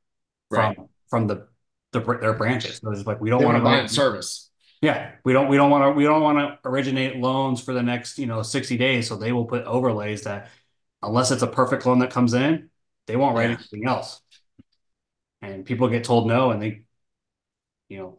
right. 0.50 0.76
from 0.76 0.88
from 1.08 1.26
the, 1.26 1.48
the 1.92 2.00
their 2.20 2.34
branches. 2.34 2.78
So 2.82 2.90
it's 2.90 3.06
like 3.06 3.20
we 3.20 3.30
don't 3.30 3.44
want 3.44 3.56
to 3.56 3.62
buy 3.62 3.86
service. 3.86 4.50
Yeah, 4.82 5.12
we 5.24 5.32
don't 5.32 5.48
we 5.48 5.56
don't 5.56 5.70
want 5.70 5.84
to 5.84 5.90
we 5.92 6.04
don't 6.04 6.22
want 6.22 6.38
to 6.38 6.68
originate 6.68 7.16
loans 7.16 7.62
for 7.62 7.72
the 7.72 7.82
next 7.82 8.18
you 8.18 8.26
know 8.26 8.42
sixty 8.42 8.76
days. 8.76 9.08
So 9.08 9.16
they 9.16 9.32
will 9.32 9.46
put 9.46 9.64
overlays 9.64 10.22
that 10.22 10.50
unless 11.02 11.30
it's 11.30 11.42
a 11.42 11.46
perfect 11.46 11.86
loan 11.86 12.00
that 12.00 12.10
comes 12.10 12.34
in, 12.34 12.68
they 13.06 13.16
won't 13.16 13.36
write 13.36 13.50
yeah. 13.50 13.56
anything 13.56 13.86
else. 13.86 14.20
And 15.42 15.64
people 15.64 15.88
get 15.88 16.04
told 16.04 16.26
no, 16.26 16.50
and 16.50 16.60
they, 16.60 16.82
you 17.88 17.98
know, 17.98 18.18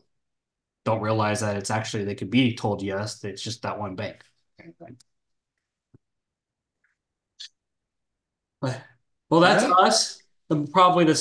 don't 0.85 1.01
realize 1.01 1.41
that 1.41 1.57
it's 1.57 1.71
actually 1.71 2.05
they 2.05 2.15
could 2.15 2.29
be 2.29 2.55
told 2.55 2.81
yes. 2.81 3.23
It's 3.23 3.41
just 3.41 3.63
that 3.63 3.79
one 3.79 3.95
bank. 3.95 4.23
Well, 9.29 9.41
that's 9.41 9.63
yeah. 9.63 9.71
us. 9.71 10.21
Probably 10.71 11.05
the 11.05 11.13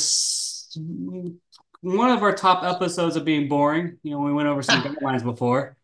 one 1.80 2.10
of 2.10 2.22
our 2.22 2.34
top 2.34 2.64
episodes 2.64 3.16
of 3.16 3.24
being 3.24 3.48
boring. 3.48 3.98
You 4.02 4.12
know, 4.12 4.20
we 4.20 4.32
went 4.32 4.48
over 4.48 4.62
some 4.62 4.82
guidelines 4.82 5.22
before. 5.22 5.76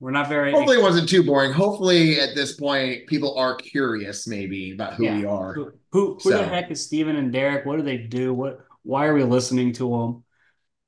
We're 0.00 0.12
not 0.12 0.28
very. 0.28 0.52
Hopefully, 0.52 0.78
it 0.78 0.82
wasn't 0.82 1.08
too 1.08 1.22
boring. 1.22 1.52
Hopefully, 1.52 2.18
at 2.18 2.34
this 2.34 2.54
point, 2.54 3.06
people 3.06 3.36
are 3.36 3.54
curious, 3.56 4.26
maybe 4.26 4.72
about 4.72 4.94
who 4.94 5.04
yeah. 5.04 5.18
we 5.18 5.24
are. 5.26 5.52
Who 5.52 5.72
who, 5.92 6.14
who 6.14 6.30
so. 6.30 6.38
the 6.38 6.44
heck 6.44 6.70
is 6.70 6.84
Stephen 6.84 7.16
and 7.16 7.32
Derick? 7.32 7.66
What 7.66 7.76
do 7.76 7.82
they 7.82 7.98
do? 7.98 8.32
What? 8.32 8.64
Why 8.82 9.06
are 9.06 9.14
we 9.14 9.24
listening 9.24 9.74
to 9.74 9.90
them? 9.90 10.24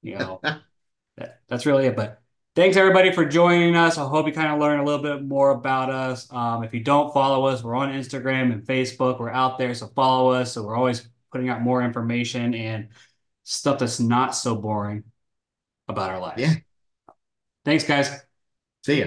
You 0.02 0.18
know, 0.18 0.40
that, 1.18 1.40
that's 1.46 1.66
really 1.66 1.86
it. 1.86 1.96
But 1.96 2.21
thanks 2.54 2.76
everybody 2.76 3.12
for 3.12 3.24
joining 3.24 3.76
us. 3.76 3.98
I 3.98 4.06
hope 4.06 4.26
you 4.26 4.32
kind 4.32 4.52
of 4.52 4.60
learn 4.60 4.80
a 4.80 4.84
little 4.84 5.02
bit 5.02 5.24
more 5.24 5.50
about 5.50 5.90
us. 5.90 6.30
Um, 6.32 6.64
if 6.64 6.74
you 6.74 6.80
don't 6.80 7.12
follow 7.12 7.46
us, 7.46 7.62
we're 7.62 7.74
on 7.74 7.92
Instagram 7.92 8.52
and 8.52 8.62
Facebook. 8.62 9.18
We're 9.18 9.30
out 9.30 9.58
there, 9.58 9.74
so 9.74 9.88
follow 9.88 10.32
us. 10.32 10.52
So 10.52 10.62
we're 10.62 10.76
always 10.76 11.08
putting 11.30 11.48
out 11.48 11.62
more 11.62 11.82
information 11.82 12.54
and 12.54 12.88
stuff 13.44 13.78
that's 13.78 14.00
not 14.00 14.34
so 14.34 14.54
boring 14.54 15.04
about 15.88 16.10
our 16.10 16.20
lives. 16.20 16.40
Yeah. 16.40 16.54
Thanks, 17.64 17.84
guys. 17.84 18.10
See 18.84 19.00
ya. 19.00 19.06